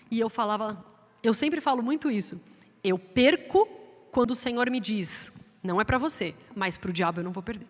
E 0.09 0.19
eu 0.19 0.27
falava, 0.27 0.83
eu 1.21 1.35
sempre 1.35 1.61
falo 1.61 1.83
muito 1.83 2.09
isso. 2.09 2.41
Eu 2.83 2.97
perco 2.97 3.69
quando 4.11 4.31
o 4.31 4.35
Senhor 4.35 4.67
me 4.71 4.79
diz, 4.79 5.31
não 5.61 5.79
é 5.79 5.83
para 5.83 5.99
você, 5.99 6.33
mas 6.55 6.75
para 6.75 6.89
o 6.89 6.93
diabo 6.93 7.19
eu 7.19 7.23
não 7.23 7.31
vou 7.31 7.43
perder. 7.43 7.67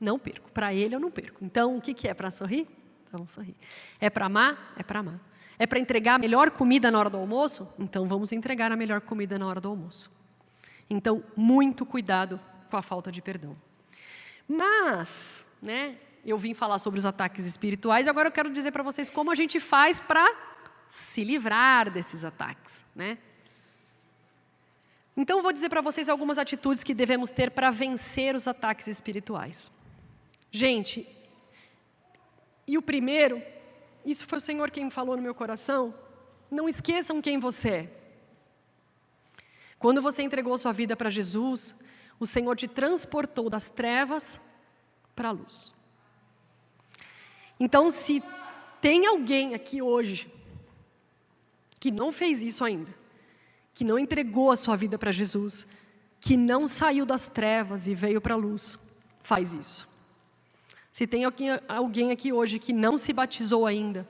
Não 0.00 0.18
perco. 0.18 0.50
Para 0.50 0.72
ele 0.72 0.94
eu 0.94 1.00
não 1.00 1.10
perco. 1.10 1.44
Então, 1.44 1.76
o 1.76 1.80
que, 1.82 1.92
que 1.92 2.08
é 2.08 2.14
para 2.14 2.30
sorrir? 2.30 2.66
Vamos 3.16 3.30
sorrir. 3.30 3.56
É 3.98 4.10
para 4.10 4.26
amar? 4.26 4.74
É 4.76 4.82
para 4.82 5.00
amar. 5.00 5.18
É 5.58 5.66
para 5.66 5.78
entregar 5.78 6.16
a 6.16 6.18
melhor 6.18 6.50
comida 6.50 6.90
na 6.90 6.98
hora 6.98 7.08
do 7.08 7.16
almoço? 7.16 7.66
Então, 7.78 8.06
vamos 8.06 8.30
entregar 8.30 8.70
a 8.70 8.76
melhor 8.76 9.00
comida 9.00 9.38
na 9.38 9.46
hora 9.46 9.58
do 9.58 9.68
almoço. 9.68 10.14
Então, 10.90 11.24
muito 11.34 11.86
cuidado 11.86 12.38
com 12.70 12.76
a 12.76 12.82
falta 12.82 13.10
de 13.10 13.22
perdão. 13.22 13.56
Mas, 14.46 15.46
né, 15.62 15.96
eu 16.26 16.36
vim 16.36 16.52
falar 16.52 16.78
sobre 16.78 16.98
os 16.98 17.06
ataques 17.06 17.46
espirituais, 17.46 18.06
agora 18.06 18.28
eu 18.28 18.32
quero 18.32 18.50
dizer 18.50 18.70
para 18.70 18.82
vocês 18.82 19.08
como 19.08 19.30
a 19.30 19.34
gente 19.34 19.58
faz 19.58 19.98
para 19.98 20.30
se 20.90 21.24
livrar 21.24 21.90
desses 21.90 22.22
ataques, 22.22 22.84
né? 22.94 23.16
Então, 25.16 25.42
vou 25.42 25.54
dizer 25.54 25.70
para 25.70 25.80
vocês 25.80 26.10
algumas 26.10 26.36
atitudes 26.36 26.84
que 26.84 26.92
devemos 26.92 27.30
ter 27.30 27.50
para 27.50 27.70
vencer 27.70 28.36
os 28.36 28.46
ataques 28.46 28.86
espirituais. 28.86 29.70
Gente, 30.52 31.08
e 32.66 32.76
o 32.76 32.82
primeiro, 32.82 33.42
isso 34.04 34.26
foi 34.26 34.38
o 34.38 34.40
Senhor 34.40 34.70
quem 34.70 34.90
falou 34.90 35.16
no 35.16 35.22
meu 35.22 35.34
coração, 35.34 35.94
não 36.50 36.68
esqueçam 36.68 37.22
quem 37.22 37.38
você 37.38 37.68
é. 37.70 37.90
Quando 39.78 40.00
você 40.00 40.22
entregou 40.22 40.56
sua 40.56 40.72
vida 40.72 40.96
para 40.96 41.10
Jesus, 41.10 41.76
o 42.18 42.26
Senhor 42.26 42.56
te 42.56 42.66
transportou 42.66 43.50
das 43.50 43.68
trevas 43.68 44.40
para 45.14 45.28
a 45.28 45.32
luz. 45.32 45.74
Então, 47.58 47.90
se 47.90 48.22
tem 48.80 49.06
alguém 49.06 49.54
aqui 49.54 49.80
hoje 49.80 50.32
que 51.78 51.90
não 51.90 52.10
fez 52.10 52.42
isso 52.42 52.64
ainda, 52.64 52.92
que 53.74 53.84
não 53.84 53.98
entregou 53.98 54.50
a 54.50 54.56
sua 54.56 54.76
vida 54.76 54.98
para 54.98 55.12
Jesus, 55.12 55.66
que 56.20 56.36
não 56.36 56.66
saiu 56.66 57.04
das 57.04 57.26
trevas 57.26 57.86
e 57.86 57.94
veio 57.94 58.20
para 58.20 58.34
a 58.34 58.38
luz, 58.38 58.78
faz 59.22 59.52
isso. 59.52 59.95
Se 60.96 61.06
tem 61.06 61.24
alguém 61.68 62.10
aqui 62.10 62.32
hoje 62.32 62.58
que 62.58 62.72
não 62.72 62.96
se 62.96 63.12
batizou 63.12 63.66
ainda, 63.66 64.08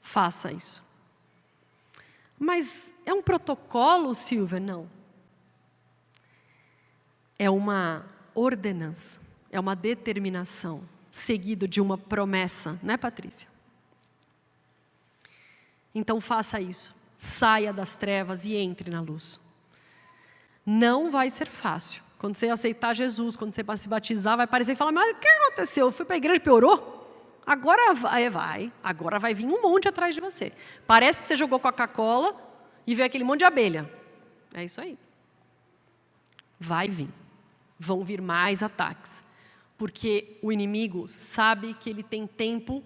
faça 0.00 0.50
isso. 0.50 0.82
Mas 2.36 2.92
é 3.06 3.14
um 3.14 3.22
protocolo, 3.22 4.12
Silvia? 4.16 4.58
Não. 4.58 4.90
É 7.38 7.48
uma 7.48 8.04
ordenança, 8.34 9.20
é 9.48 9.60
uma 9.60 9.76
determinação, 9.76 10.82
seguido 11.08 11.68
de 11.68 11.80
uma 11.80 11.96
promessa, 11.96 12.76
né, 12.82 12.96
Patrícia? 12.96 13.48
Então 15.94 16.20
faça 16.20 16.60
isso. 16.60 16.92
Saia 17.16 17.72
das 17.72 17.94
trevas 17.94 18.44
e 18.44 18.56
entre 18.56 18.90
na 18.90 19.00
luz. 19.00 19.38
Não 20.66 21.12
vai 21.12 21.30
ser 21.30 21.46
fácil, 21.46 22.02
Quando 22.18 22.34
você 22.34 22.48
aceitar 22.48 22.94
Jesus, 22.94 23.36
quando 23.36 23.52
você 23.52 23.62
se 23.76 23.88
batizar, 23.88 24.36
vai 24.36 24.44
aparecer 24.44 24.72
e 24.72 24.76
falar: 24.76 24.92
Mas 24.92 25.12
o 25.12 25.20
que 25.20 25.28
aconteceu? 25.28 25.86
Eu 25.86 25.92
fui 25.92 26.04
para 26.04 26.16
a 26.16 26.18
igreja 26.18 26.36
e 26.36 26.40
piorou? 26.40 26.96
Agora 27.46 27.94
vai, 27.94 28.28
vai, 28.28 28.72
agora 28.82 29.18
vai 29.18 29.32
vir 29.32 29.46
um 29.46 29.62
monte 29.62 29.88
atrás 29.88 30.14
de 30.14 30.20
você. 30.20 30.52
Parece 30.86 31.20
que 31.20 31.26
você 31.26 31.36
jogou 31.36 31.58
Coca-Cola 31.58 32.34
e 32.86 32.94
veio 32.94 33.06
aquele 33.06 33.24
monte 33.24 33.38
de 33.38 33.44
abelha. 33.44 33.90
É 34.52 34.64
isso 34.64 34.80
aí. 34.80 34.98
Vai 36.58 36.88
vir. 36.88 37.08
Vão 37.78 38.04
vir 38.04 38.20
mais 38.20 38.62
ataques. 38.62 39.22
Porque 39.78 40.36
o 40.42 40.52
inimigo 40.52 41.08
sabe 41.08 41.72
que 41.72 41.88
ele 41.88 42.02
tem 42.02 42.26
tempo 42.26 42.82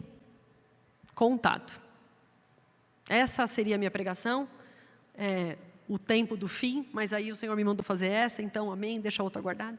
contado. 1.15 1.81
Essa 3.09 3.47
seria 3.47 3.75
a 3.75 3.79
minha 3.79 3.91
pregação. 3.91 4.49
É, 5.15 5.57
o 5.93 5.99
tempo 5.99 6.39
do 6.39 6.49
fim, 6.49 6.89
mas 6.91 7.13
aí 7.13 7.31
o 7.31 7.37
Senhor 7.37 7.55
me 7.55 7.63
mandou 7.63 7.85
fazer 7.85 8.09
essa, 8.09 8.41
então 8.41 8.73
amém, 8.73 8.99
deixa 8.99 9.23
a 9.23 9.25
outra 9.25 9.43
guardada. 9.43 9.79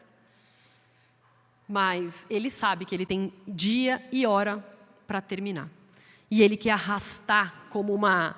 Mas 1.67 2.23
ele 2.29 2.51
sabe 2.51 2.85
que 2.85 2.93
ele 2.93 3.03
tem 3.03 3.33
dia 3.47 3.99
e 4.11 4.23
hora 4.23 4.63
para 5.07 5.19
terminar. 5.19 5.71
E 6.29 6.43
ele 6.43 6.55
quer 6.55 6.69
arrastar 6.69 7.65
como 7.71 7.95
uma 7.95 8.37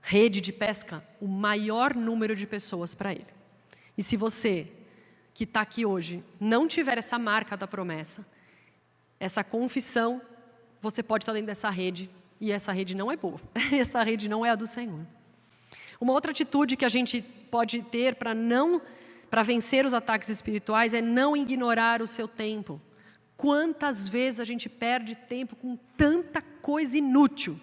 rede 0.00 0.40
de 0.40 0.52
pesca 0.52 1.04
o 1.20 1.26
maior 1.26 1.92
número 1.92 2.36
de 2.36 2.46
pessoas 2.46 2.94
para 2.94 3.10
ele. 3.10 3.26
E 3.98 4.02
se 4.04 4.16
você 4.16 4.70
que 5.34 5.42
está 5.42 5.60
aqui 5.60 5.84
hoje 5.84 6.22
não 6.38 6.68
tiver 6.68 6.98
essa 6.98 7.18
marca 7.18 7.56
da 7.56 7.66
promessa, 7.66 8.24
essa 9.18 9.42
confissão, 9.42 10.22
você 10.80 11.02
pode 11.02 11.22
estar 11.22 11.32
dentro 11.32 11.48
dessa 11.48 11.68
rede 11.68 12.08
e 12.40 12.52
essa 12.52 12.70
rede 12.70 12.94
não 12.94 13.10
é 13.10 13.16
boa. 13.16 13.40
essa 13.76 14.04
rede 14.04 14.28
não 14.28 14.46
é 14.46 14.50
a 14.50 14.54
do 14.54 14.68
Senhor. 14.68 15.04
Uma 16.00 16.12
outra 16.12 16.30
atitude 16.30 16.76
que 16.76 16.84
a 16.84 16.88
gente 16.88 17.22
pode 17.50 17.82
ter 17.82 18.14
para 18.14 18.34
não 18.34 18.80
para 19.30 19.42
vencer 19.42 19.84
os 19.84 19.92
ataques 19.92 20.28
espirituais 20.28 20.94
é 20.94 21.02
não 21.02 21.36
ignorar 21.36 22.00
o 22.00 22.06
seu 22.06 22.28
tempo. 22.28 22.80
Quantas 23.36 24.06
vezes 24.06 24.38
a 24.38 24.44
gente 24.44 24.68
perde 24.68 25.16
tempo 25.16 25.56
com 25.56 25.76
tanta 25.96 26.40
coisa 26.40 26.96
inútil? 26.96 27.58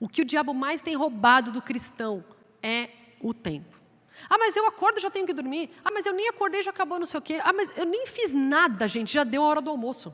O 0.00 0.08
que 0.08 0.22
o 0.22 0.24
diabo 0.24 0.52
mais 0.52 0.80
tem 0.80 0.96
roubado 0.96 1.52
do 1.52 1.62
cristão 1.62 2.24
é 2.60 2.90
o 3.20 3.32
tempo. 3.32 3.80
Ah, 4.28 4.36
mas 4.38 4.56
eu 4.56 4.66
acordo 4.66 5.00
já 5.00 5.10
tenho 5.10 5.26
que 5.26 5.32
dormir. 5.32 5.70
Ah, 5.84 5.90
mas 5.92 6.04
eu 6.04 6.12
nem 6.12 6.28
acordei 6.28 6.62
já 6.62 6.70
acabou 6.70 6.98
não 6.98 7.06
sei 7.06 7.18
o 7.18 7.22
quê. 7.22 7.40
Ah, 7.42 7.52
mas 7.52 7.76
eu 7.76 7.84
nem 7.84 8.06
fiz 8.06 8.32
nada, 8.32 8.88
gente, 8.88 9.12
já 9.12 9.22
deu 9.22 9.42
a 9.42 9.46
hora 9.46 9.60
do 9.60 9.70
almoço. 9.70 10.12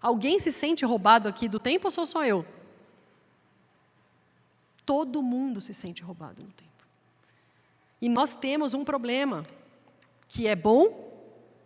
Alguém 0.00 0.38
se 0.38 0.50
sente 0.50 0.84
roubado 0.84 1.28
aqui 1.28 1.48
do 1.48 1.58
tempo 1.58 1.86
ou 1.86 1.90
sou 1.90 2.06
só 2.06 2.24
eu? 2.24 2.44
Todo 4.88 5.22
mundo 5.22 5.60
se 5.60 5.74
sente 5.74 6.02
roubado 6.02 6.42
no 6.42 6.50
tempo. 6.50 6.86
E 8.00 8.08
nós 8.08 8.34
temos 8.34 8.72
um 8.72 8.86
problema 8.86 9.42
que 10.26 10.46
é 10.46 10.56
bom 10.56 11.12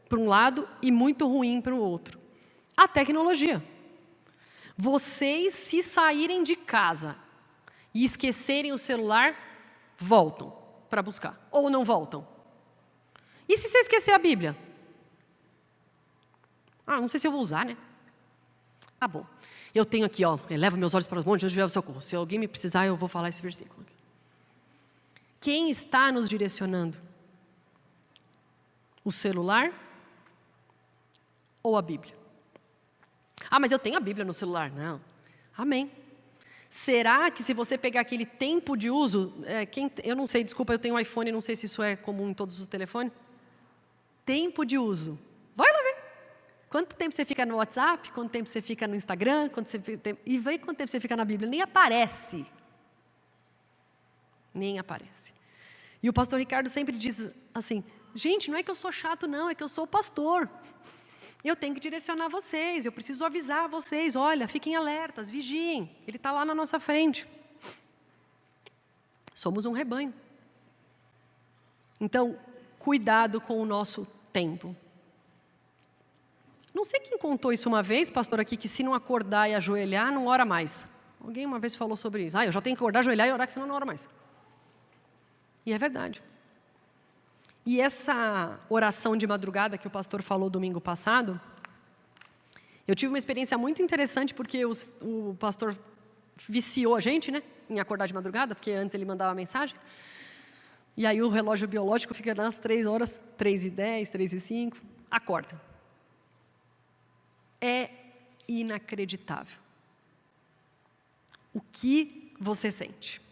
para 0.08 0.18
um 0.18 0.26
lado 0.26 0.68
e 0.82 0.90
muito 0.90 1.28
ruim 1.28 1.60
para 1.60 1.72
o 1.72 1.78
outro. 1.78 2.18
A 2.76 2.88
tecnologia. 2.88 3.64
Vocês, 4.76 5.54
se 5.54 5.84
saírem 5.84 6.42
de 6.42 6.56
casa 6.56 7.16
e 7.94 8.04
esquecerem 8.04 8.72
o 8.72 8.78
celular, 8.78 9.38
voltam 9.96 10.52
para 10.90 11.00
buscar. 11.00 11.48
Ou 11.52 11.70
não 11.70 11.84
voltam. 11.84 12.26
E 13.48 13.56
se 13.56 13.68
você 13.68 13.78
esquecer 13.78 14.10
a 14.10 14.18
Bíblia? 14.18 14.58
Ah, 16.84 17.00
não 17.00 17.08
sei 17.08 17.20
se 17.20 17.28
eu 17.28 17.30
vou 17.30 17.40
usar, 17.40 17.64
né? 17.64 17.76
Tá 18.98 19.06
bom. 19.06 19.24
Eu 19.74 19.84
tenho 19.84 20.04
aqui, 20.04 20.24
ó, 20.24 20.38
elevo 20.50 20.76
meus 20.76 20.94
olhos 20.94 21.06
para 21.06 21.18
os 21.18 21.24
montes, 21.24 21.44
onde 21.44 21.54
vier 21.54 21.64
o 21.64 21.70
socorro. 21.70 22.02
Se 22.02 22.14
alguém 22.14 22.38
me 22.38 22.46
precisar, 22.46 22.86
eu 22.86 22.96
vou 22.96 23.08
falar 23.08 23.28
esse 23.28 23.40
versículo. 23.40 23.86
Quem 25.40 25.70
está 25.70 26.12
nos 26.12 26.28
direcionando? 26.28 26.98
O 29.04 29.10
celular 29.10 29.72
ou 31.62 31.76
a 31.76 31.82
Bíblia? 31.82 32.14
Ah, 33.50 33.58
mas 33.58 33.72
eu 33.72 33.78
tenho 33.78 33.96
a 33.96 34.00
Bíblia 34.00 34.24
no 34.24 34.32
celular. 34.32 34.70
Não. 34.70 35.00
Amém. 35.56 35.90
Será 36.68 37.30
que 37.30 37.42
se 37.42 37.52
você 37.52 37.76
pegar 37.76 38.00
aquele 38.00 38.24
tempo 38.24 38.76
de 38.76 38.88
uso, 38.90 39.34
é, 39.44 39.66
quem, 39.66 39.90
eu 40.02 40.16
não 40.16 40.26
sei, 40.26 40.44
desculpa, 40.44 40.72
eu 40.72 40.78
tenho 40.78 40.94
um 40.94 40.98
iPhone, 40.98 41.30
não 41.32 41.40
sei 41.40 41.54
se 41.54 41.66
isso 41.66 41.82
é 41.82 41.96
comum 41.96 42.30
em 42.30 42.34
todos 42.34 42.58
os 42.58 42.66
telefones. 42.66 43.12
Tempo 44.24 44.64
de 44.64 44.78
uso. 44.78 45.18
Quanto 46.72 46.96
tempo 46.96 47.14
você 47.14 47.22
fica 47.22 47.44
no 47.44 47.56
WhatsApp? 47.56 48.10
Quanto 48.12 48.30
tempo 48.30 48.48
você 48.48 48.62
fica 48.62 48.88
no 48.88 48.94
Instagram? 48.94 49.50
Quanto 49.50 49.70
e 50.24 50.38
vê 50.38 50.56
quanto 50.56 50.78
tempo 50.78 50.90
você 50.90 50.98
fica 50.98 51.14
na 51.14 51.22
Bíblia. 51.22 51.46
Nem 51.46 51.60
aparece. 51.60 52.46
Nem 54.54 54.78
aparece. 54.78 55.34
E 56.02 56.08
o 56.08 56.14
pastor 56.14 56.38
Ricardo 56.38 56.70
sempre 56.70 56.96
diz 56.96 57.30
assim: 57.52 57.84
gente, 58.14 58.50
não 58.50 58.56
é 58.56 58.62
que 58.62 58.70
eu 58.70 58.74
sou 58.74 58.90
chato, 58.90 59.28
não, 59.28 59.50
é 59.50 59.54
que 59.54 59.62
eu 59.62 59.68
sou 59.68 59.86
pastor. 59.86 60.48
Eu 61.44 61.54
tenho 61.54 61.74
que 61.74 61.80
direcionar 61.80 62.30
vocês, 62.30 62.86
eu 62.86 62.92
preciso 62.92 63.22
avisar 63.22 63.68
vocês: 63.68 64.16
olha, 64.16 64.48
fiquem 64.48 64.74
alertas, 64.74 65.28
vigiem, 65.28 65.94
ele 66.08 66.16
está 66.16 66.32
lá 66.32 66.42
na 66.42 66.54
nossa 66.54 66.80
frente. 66.80 67.28
Somos 69.34 69.66
um 69.66 69.72
rebanho. 69.72 70.14
Então, 72.00 72.38
cuidado 72.78 73.42
com 73.42 73.60
o 73.60 73.66
nosso 73.66 74.06
tempo. 74.32 74.74
Não 76.74 76.84
sei 76.84 77.00
quem 77.00 77.18
contou 77.18 77.52
isso 77.52 77.68
uma 77.68 77.82
vez, 77.82 78.10
pastor, 78.10 78.40
aqui, 78.40 78.56
que 78.56 78.66
se 78.66 78.82
não 78.82 78.94
acordar 78.94 79.48
e 79.48 79.54
ajoelhar, 79.54 80.12
não 80.12 80.26
ora 80.26 80.44
mais. 80.44 80.88
Alguém 81.20 81.44
uma 81.44 81.58
vez 81.58 81.74
falou 81.74 81.96
sobre 81.96 82.26
isso. 82.26 82.36
Ah, 82.36 82.46
eu 82.46 82.52
já 82.52 82.60
tenho 82.60 82.74
que 82.74 82.82
acordar, 82.82 83.00
ajoelhar 83.00 83.28
e 83.28 83.32
orar, 83.32 83.46
que 83.46 83.52
senão 83.52 83.66
não 83.66 83.74
ora 83.74 83.84
mais. 83.84 84.08
E 85.66 85.72
é 85.72 85.78
verdade. 85.78 86.22
E 87.64 87.80
essa 87.80 88.58
oração 88.68 89.16
de 89.16 89.26
madrugada 89.26 89.78
que 89.78 89.86
o 89.86 89.90
pastor 89.90 90.22
falou 90.22 90.50
domingo 90.50 90.80
passado, 90.80 91.40
eu 92.88 92.94
tive 92.94 93.12
uma 93.12 93.18
experiência 93.18 93.56
muito 93.56 93.82
interessante 93.82 94.34
porque 94.34 94.64
os, 94.66 94.92
o 95.00 95.36
pastor 95.38 95.76
viciou 96.48 96.96
a 96.96 97.00
gente, 97.00 97.30
né, 97.30 97.42
em 97.70 97.78
acordar 97.78 98.06
de 98.06 98.14
madrugada, 98.14 98.54
porque 98.54 98.72
antes 98.72 98.94
ele 98.94 99.04
mandava 99.04 99.32
mensagem. 99.34 99.76
E 100.96 101.06
aí 101.06 101.22
o 101.22 101.28
relógio 101.28 101.68
biológico 101.68 102.14
fica 102.14 102.34
nas 102.34 102.58
três 102.58 102.86
horas, 102.86 103.20
três 103.36 103.64
e 103.64 103.70
dez, 103.70 104.10
três 104.10 104.32
e 104.32 104.40
cinco, 104.40 104.78
acorda 105.10 105.71
é 107.62 107.90
inacreditável. 108.48 109.56
O 111.54 111.60
que 111.60 112.34
você 112.40 112.70
sente? 112.70 113.22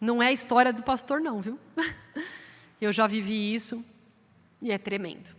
Não 0.00 0.22
é 0.22 0.28
a 0.28 0.32
história 0.32 0.72
do 0.72 0.82
pastor, 0.82 1.20
não, 1.20 1.40
viu? 1.40 1.58
Eu 2.80 2.92
já 2.92 3.06
vivi 3.06 3.52
isso 3.54 3.84
e 4.62 4.70
é 4.70 4.78
tremendo. 4.78 5.34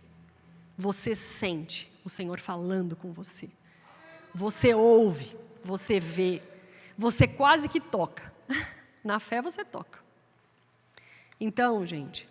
Você 0.76 1.14
sente 1.14 1.90
o 2.04 2.10
Senhor 2.10 2.38
falando 2.38 2.94
com 2.94 3.12
você. 3.12 3.48
Você 4.34 4.74
ouve, 4.74 5.36
você 5.64 5.98
vê, 5.98 6.42
você 6.96 7.26
quase 7.26 7.68
que 7.68 7.80
toca. 7.80 8.32
Na 9.02 9.18
fé 9.18 9.42
você 9.42 9.64
toca. 9.64 10.00
Então, 11.40 11.84
gente, 11.84 12.28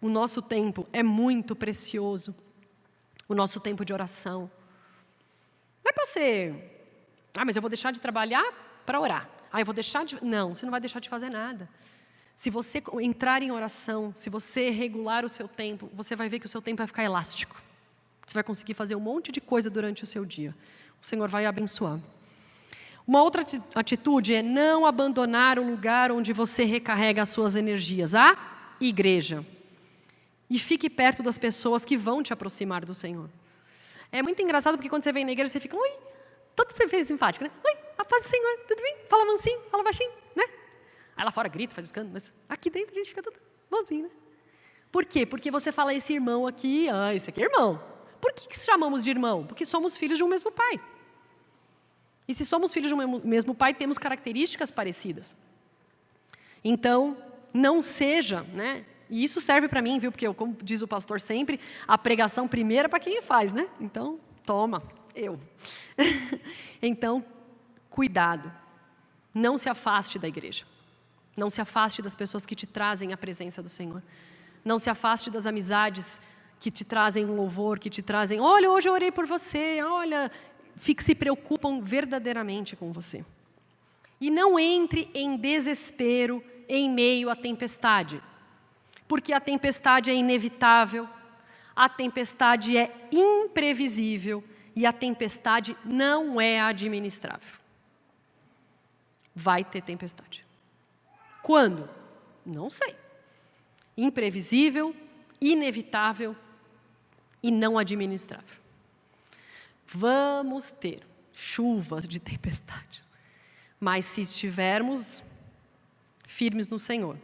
o 0.00 0.08
nosso 0.08 0.40
tempo 0.40 0.86
é 0.92 1.02
muito 1.02 1.56
precioso. 1.56 2.34
O 3.28 3.34
nosso 3.34 3.58
tempo 3.60 3.84
de 3.84 3.92
oração, 3.92 4.50
é 5.90 5.92
para 5.92 6.06
ser, 6.06 6.54
ah, 7.36 7.44
mas 7.44 7.56
eu 7.56 7.62
vou 7.62 7.68
deixar 7.68 7.90
de 7.92 8.00
trabalhar 8.00 8.44
para 8.86 9.00
orar. 9.00 9.28
Ah, 9.52 9.60
eu 9.60 9.64
vou 9.64 9.74
deixar 9.74 10.04
de. 10.04 10.22
Não, 10.24 10.54
você 10.54 10.64
não 10.64 10.70
vai 10.70 10.80
deixar 10.80 11.00
de 11.00 11.08
fazer 11.08 11.28
nada. 11.28 11.68
Se 12.36 12.48
você 12.48 12.82
entrar 13.00 13.42
em 13.42 13.50
oração, 13.50 14.12
se 14.14 14.30
você 14.30 14.70
regular 14.70 15.24
o 15.24 15.28
seu 15.28 15.46
tempo, 15.46 15.90
você 15.92 16.16
vai 16.16 16.28
ver 16.28 16.38
que 16.38 16.46
o 16.46 16.48
seu 16.48 16.62
tempo 16.62 16.78
vai 16.78 16.86
ficar 16.86 17.04
elástico. 17.04 17.60
Você 18.26 18.34
vai 18.34 18.42
conseguir 18.42 18.74
fazer 18.74 18.94
um 18.94 19.00
monte 19.00 19.32
de 19.32 19.40
coisa 19.40 19.68
durante 19.68 20.04
o 20.04 20.06
seu 20.06 20.24
dia. 20.24 20.54
O 21.02 21.06
Senhor 21.06 21.28
vai 21.28 21.44
abençoar. 21.44 21.98
Uma 23.06 23.22
outra 23.22 23.44
atitude 23.74 24.34
é 24.34 24.42
não 24.42 24.86
abandonar 24.86 25.58
o 25.58 25.68
lugar 25.68 26.12
onde 26.12 26.32
você 26.32 26.64
recarrega 26.64 27.22
as 27.22 27.28
suas 27.28 27.56
energias, 27.56 28.14
a 28.14 28.36
igreja. 28.80 29.44
E 30.48 30.58
fique 30.58 30.88
perto 30.88 31.22
das 31.22 31.36
pessoas 31.36 31.84
que 31.84 31.96
vão 31.96 32.22
te 32.22 32.32
aproximar 32.32 32.84
do 32.84 32.94
Senhor. 32.94 33.28
É 34.12 34.22
muito 34.22 34.40
engraçado 34.42 34.76
porque 34.76 34.88
quando 34.88 35.04
você 35.04 35.12
vem 35.12 35.24
na 35.24 35.32
igreja, 35.32 35.52
você 35.52 35.60
fica, 35.60 35.76
oi, 35.76 35.98
todo 36.56 36.72
você 36.72 36.86
vê 36.86 37.04
simpático, 37.04 37.44
né? 37.44 37.50
Oi, 37.64 37.78
a 37.96 38.04
paz 38.04 38.22
do 38.24 38.28
Senhor, 38.28 38.58
tudo 38.66 38.82
bem? 38.82 38.96
Fala 39.08 39.24
mansinho, 39.24 39.60
fala 39.70 39.82
baixinho, 39.84 40.10
né? 40.34 40.44
Aí 41.16 41.24
lá 41.24 41.30
fora 41.30 41.48
grita, 41.48 41.74
faz 41.74 41.86
escândalo, 41.86 42.14
mas 42.14 42.32
aqui 42.48 42.70
dentro 42.70 42.92
a 42.92 42.98
gente 42.98 43.08
fica 43.08 43.22
tudo 43.22 43.36
bonzinho, 43.70 44.04
né? 44.04 44.10
Por 44.90 45.04
quê? 45.04 45.24
Porque 45.24 45.50
você 45.50 45.70
fala 45.70 45.94
esse 45.94 46.12
irmão 46.12 46.46
aqui, 46.46 46.88
ah, 46.88 47.14
esse 47.14 47.30
aqui 47.30 47.42
é 47.42 47.44
irmão. 47.44 47.80
Por 48.20 48.32
que, 48.32 48.48
que 48.48 48.58
chamamos 48.58 49.04
de 49.04 49.10
irmão? 49.10 49.46
Porque 49.46 49.64
somos 49.64 49.96
filhos 49.96 50.18
de 50.18 50.24
um 50.24 50.28
mesmo 50.28 50.50
pai. 50.50 50.80
E 52.26 52.34
se 52.34 52.44
somos 52.44 52.72
filhos 52.72 52.88
de 52.88 52.94
um 52.94 53.20
mesmo 53.20 53.54
pai, 53.54 53.72
temos 53.72 53.98
características 53.98 54.70
parecidas. 54.70 55.34
Então, 56.62 57.16
não 57.52 57.80
seja, 57.80 58.42
né? 58.42 58.84
E 59.10 59.24
isso 59.24 59.40
serve 59.40 59.68
para 59.68 59.82
mim, 59.82 59.98
viu? 59.98 60.12
Porque, 60.12 60.26
eu, 60.26 60.32
como 60.32 60.56
diz 60.62 60.80
o 60.82 60.88
pastor 60.88 61.20
sempre, 61.20 61.58
a 61.86 61.98
pregação 61.98 62.46
primeira 62.46 62.86
é 62.86 62.88
para 62.88 63.00
quem 63.00 63.20
faz, 63.20 63.50
né? 63.50 63.66
Então, 63.80 64.20
toma, 64.46 64.82
eu. 65.14 65.38
então, 66.80 67.24
cuidado. 67.90 68.50
Não 69.34 69.58
se 69.58 69.68
afaste 69.68 70.18
da 70.18 70.28
igreja. 70.28 70.64
Não 71.36 71.50
se 71.50 71.60
afaste 71.60 72.00
das 72.00 72.14
pessoas 72.14 72.46
que 72.46 72.54
te 72.54 72.66
trazem 72.66 73.12
a 73.12 73.16
presença 73.16 73.60
do 73.60 73.68
Senhor. 73.68 74.02
Não 74.64 74.78
se 74.78 74.88
afaste 74.88 75.28
das 75.28 75.44
amizades 75.44 76.20
que 76.60 76.70
te 76.70 76.84
trazem 76.84 77.24
um 77.24 77.34
louvor, 77.34 77.78
que 77.78 77.88
te 77.88 78.02
trazem, 78.02 78.38
olha, 78.38 78.70
hoje 78.70 78.88
eu 78.88 78.92
orei 78.92 79.10
por 79.10 79.26
você, 79.26 79.82
olha, 79.82 80.30
fique, 80.76 81.02
se 81.02 81.14
preocupam 81.14 81.80
verdadeiramente 81.80 82.76
com 82.76 82.92
você. 82.92 83.24
E 84.20 84.30
não 84.30 84.58
entre 84.58 85.10
em 85.14 85.36
desespero 85.36 86.44
em 86.68 86.90
meio 86.90 87.30
à 87.30 87.34
tempestade, 87.34 88.22
porque 89.10 89.32
a 89.32 89.40
tempestade 89.40 90.08
é 90.08 90.14
inevitável, 90.14 91.08
a 91.74 91.88
tempestade 91.88 92.76
é 92.76 93.08
imprevisível 93.10 94.44
e 94.76 94.86
a 94.86 94.92
tempestade 94.92 95.76
não 95.84 96.40
é 96.40 96.60
administrável. 96.60 97.56
Vai 99.34 99.64
ter 99.64 99.82
tempestade. 99.82 100.46
Quando? 101.42 101.90
Não 102.46 102.70
sei. 102.70 102.94
Imprevisível, 103.96 104.94
inevitável 105.40 106.36
e 107.42 107.50
não 107.50 107.76
administrável. 107.76 108.60
Vamos 109.88 110.70
ter 110.70 111.04
chuvas 111.32 112.06
de 112.06 112.20
tempestades, 112.20 113.08
mas 113.80 114.04
se 114.04 114.20
estivermos 114.20 115.20
firmes 116.28 116.68
no 116.68 116.78
Senhor. 116.78 117.18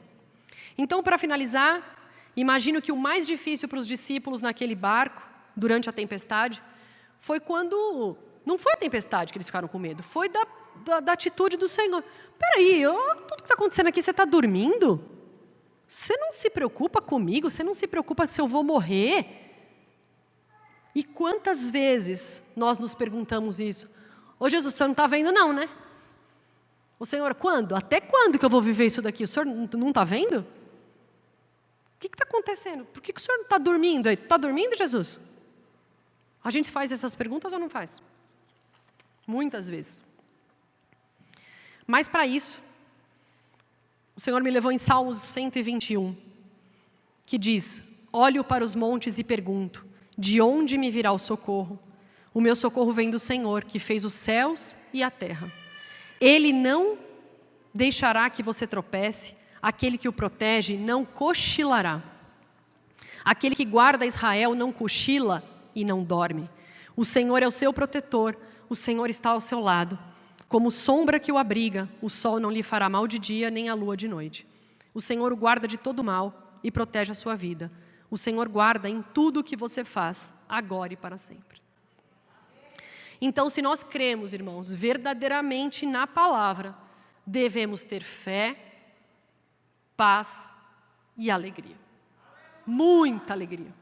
Então, 0.79 1.03
para 1.03 1.19
finalizar, 1.19 1.97
imagino 2.37 2.83
que 2.83 2.93
o 2.93 2.97
mais 2.97 3.27
difícil 3.27 3.69
para 3.69 3.79
os 3.79 3.87
discípulos 3.87 4.41
naquele 4.41 4.75
barco, 4.75 5.23
durante 5.55 5.89
a 5.89 5.93
tempestade, 5.93 6.63
foi 7.19 7.41
quando. 7.41 8.17
Não 8.45 8.59
foi 8.59 8.73
a 8.75 8.77
tempestade 8.77 9.33
que 9.33 9.39
eles 9.39 9.47
ficaram 9.47 9.67
com 9.67 9.79
medo, 9.79 10.03
foi 10.03 10.29
da, 10.29 10.47
da, 10.85 11.01
da 11.01 11.13
atitude 11.13 11.57
do 11.57 11.67
Senhor. 11.67 12.05
Peraí, 12.39 12.83
tudo 13.27 13.37
que 13.37 13.43
está 13.43 13.55
acontecendo 13.55 13.89
aqui, 13.89 14.01
você 14.01 14.11
está 14.11 14.25
dormindo? 14.25 15.03
Você 15.89 16.17
não 16.17 16.31
se 16.31 16.51
preocupa 16.51 17.01
comigo? 17.01 17.51
Você 17.51 17.63
não 17.63 17.75
se 17.75 17.87
preocupa 17.87 18.29
se 18.29 18.41
eu 18.41 18.47
vou 18.47 18.63
morrer? 18.63 19.45
E 20.95 21.03
quantas 21.05 21.71
vezes 21.71 22.43
nós 22.57 22.79
nos 22.79 22.95
perguntamos 22.95 23.61
isso? 23.61 23.89
Ô 24.39 24.49
Jesus, 24.49 24.75
o 24.75 24.77
senhor 24.77 24.89
não 24.89 24.93
está 24.93 25.07
vendo, 25.07 25.33
não, 25.33 25.53
né? 25.53 25.69
O 26.99 27.05
Senhor, 27.05 27.35
quando? 27.35 27.75
Até 27.75 28.01
quando 28.01 28.39
que 28.39 28.45
eu 28.45 28.49
vou 28.49 28.63
viver 28.63 28.87
isso 28.87 29.03
daqui? 29.03 29.25
O 29.25 29.29
senhor 29.29 29.45
não 29.45 29.89
está 29.89 30.03
vendo? 30.05 30.47
Que 32.09 32.15
está 32.15 32.25
acontecendo? 32.25 32.85
Por 32.85 33.03
que, 33.03 33.13
que 33.13 33.21
o 33.21 33.23
senhor 33.23 33.39
não 33.39 33.45
está 33.45 33.59
dormindo? 33.59 34.09
Está 34.09 34.37
dormindo, 34.37 34.77
Jesus? 34.77 35.19
A 36.43 36.51
gente 36.51 36.71
faz 36.71 36.93
essas 36.93 37.15
perguntas 37.15 37.53
ou 37.53 37.59
não 37.59 37.69
faz? 37.69 38.01
Muitas 39.27 39.69
vezes. 39.69 40.01
Mas 41.87 42.09
para 42.09 42.27
isso, 42.27 42.61
o 44.17 44.21
Senhor 44.21 44.43
me 44.43 44.51
levou 44.51 44.73
em 44.73 44.79
Salmos 44.79 45.19
121, 45.19 46.17
que 47.25 47.37
diz: 47.37 47.83
Olho 48.13 48.43
para 48.43 48.65
os 48.65 48.75
montes 48.75 49.19
e 49.19 49.25
pergunto: 49.25 49.85
de 50.17 50.41
onde 50.41 50.79
me 50.79 50.91
virá 50.91 51.13
o 51.13 51.19
socorro? 51.19 51.79
O 52.33 52.41
meu 52.41 52.57
socorro 52.57 52.93
vem 52.93 53.11
do 53.11 53.19
Senhor, 53.19 53.65
que 53.65 53.79
fez 53.79 54.05
os 54.05 54.15
céus 54.15 54.77
e 54.93 55.03
a 55.03 55.11
terra. 55.11 55.53
Ele 56.21 56.53
não 56.53 56.99
deixará 57.75 58.29
que 58.31 58.43
você 58.43 58.67
tropece, 58.67 59.35
aquele 59.61 59.99
que 59.99 60.09
o 60.09 60.13
protege 60.13 60.77
não 60.77 61.05
cochilará. 61.05 62.03
Aquele 63.25 63.55
que 63.55 63.65
guarda 63.65 64.07
Israel 64.07 64.55
não 64.55 64.73
cochila 64.73 65.43
e 65.75 65.85
não 65.85 66.03
dorme. 66.03 66.49
O 66.97 67.05
Senhor 67.05 67.43
é 67.43 67.47
o 67.47 67.51
seu 67.51 67.73
protetor, 67.73 68.37
o 68.69 68.75
Senhor 68.75 69.11
está 69.11 69.31
ao 69.31 69.41
seu 69.41 69.61
lado. 69.61 69.99
Como 70.49 70.71
sombra 70.71 71.19
que 71.19 71.33
o 71.33 71.39
abriga, 71.39 71.89
o 72.01 72.09
sol 72.09 72.39
não 72.39 72.51
lhe 72.51 72.63
fará 72.63 72.89
mal 72.89 73.07
de 73.07 73.19
dia, 73.19 73.51
nem 73.51 73.69
a 73.69 73.75
lua 73.75 73.97
de 73.97 74.07
noite. 74.07 74.47
O 74.95 75.01
Senhor 75.01 75.33
o 75.33 75.37
guarda 75.37 75.67
de 75.67 75.77
todo 75.77 76.05
mal 76.05 76.59
e 76.63 76.71
protege 76.71 77.13
a 77.13 77.15
sua 77.15 77.35
vida. 77.35 77.71
O 78.11 78.17
Senhor 78.17 78.49
guarda 78.49 78.89
em 78.89 79.03
tudo 79.03 79.41
o 79.41 79.45
que 79.45 79.57
você 79.57 79.85
faz, 79.85 80.33
agora 80.49 80.93
e 80.93 80.97
para 80.97 81.19
sempre. 81.19 81.61
Então, 83.21 83.49
se 83.49 83.61
nós 83.61 83.83
cremos, 83.83 84.33
irmãos, 84.33 84.75
verdadeiramente 84.75 85.85
na 85.87 86.07
palavra, 86.07 86.75
devemos 87.27 87.83
ter 87.83 88.03
fé, 88.03 88.57
paz 89.97 90.53
e 91.17 91.31
alegria. 91.31 91.77
Muita 92.67 93.33
alegria. 93.33 93.73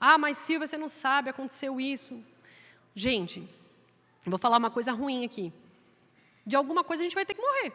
Ah, 0.00 0.18
mas 0.18 0.38
Silvia, 0.38 0.66
você 0.66 0.76
não 0.76 0.88
sabe, 0.88 1.30
aconteceu 1.30 1.80
isso. 1.80 2.22
Gente, 2.94 3.48
vou 4.24 4.38
falar 4.38 4.58
uma 4.58 4.70
coisa 4.70 4.92
ruim 4.92 5.24
aqui. 5.24 5.52
De 6.44 6.56
alguma 6.56 6.82
coisa 6.84 7.02
a 7.02 7.04
gente 7.04 7.14
vai 7.14 7.26
ter 7.26 7.34
que 7.34 7.42
morrer. 7.42 7.72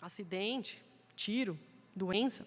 Acidente, 0.00 0.82
tiro, 1.14 1.58
doença. 1.94 2.46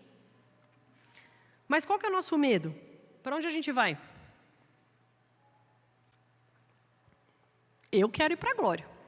Mas 1.68 1.86
qual 1.86 2.00
que 2.00 2.06
é 2.06 2.10
o 2.10 2.12
nosso 2.12 2.38
medo? 2.38 2.74
Para 3.22 3.36
onde 3.36 3.48
a 3.48 3.50
gente 3.50 3.72
vai? 3.72 3.98
Eu 7.92 8.10
quero 8.10 8.34
ir 8.34 8.38
para 8.38 8.52
a 8.52 8.56
glória. 8.56 8.99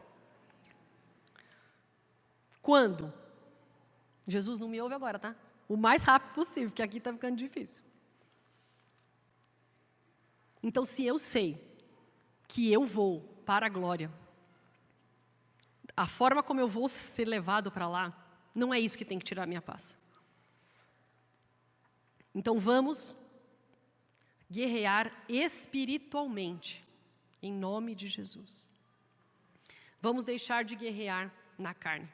Quando? 2.62 3.12
Jesus 4.28 4.60
não 4.60 4.70
me 4.70 4.80
ouve 4.80 4.94
agora, 4.94 5.18
tá? 5.18 5.36
O 5.68 5.76
mais 5.76 6.04
rápido 6.04 6.34
possível, 6.34 6.70
porque 6.70 6.84
aqui 6.84 6.98
está 6.98 7.12
ficando 7.12 7.36
difícil. 7.36 7.84
Então, 10.62 10.86
se 10.86 11.06
eu 11.06 11.18
sei 11.18 11.60
que 12.48 12.72
eu 12.72 12.86
vou 12.86 13.22
para 13.46 13.66
a 13.66 13.70
glória, 13.70 14.12
a 15.96 16.06
forma 16.06 16.44
como 16.44 16.60
eu 16.60 16.68
vou 16.68 16.88
ser 16.88 17.28
levado 17.28 17.72
para 17.72 17.88
lá, 17.88 18.14
não 18.54 18.74
é 18.74 18.80
isso 18.80 18.98
que 18.98 19.06
tem 19.06 19.18
que 19.18 19.26
tirar 19.26 19.44
a 19.44 19.48
minha 19.48 19.62
paz. 19.62 19.98
Então 22.34 22.60
vamos 22.60 23.18
guerrear 24.50 25.12
espiritualmente, 25.28 26.86
em 27.42 27.52
nome 27.52 27.96
de 27.96 28.08
Jesus. 28.08 28.70
Vamos 30.02 30.24
deixar 30.24 30.64
de 30.64 30.76
guerrear 30.76 31.34
na 31.58 31.74
carne 31.74 32.10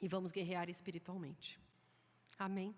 e 0.00 0.08
vamos 0.08 0.32
guerrear 0.32 0.68
espiritualmente. 0.68 1.58
Amém. 2.38 2.74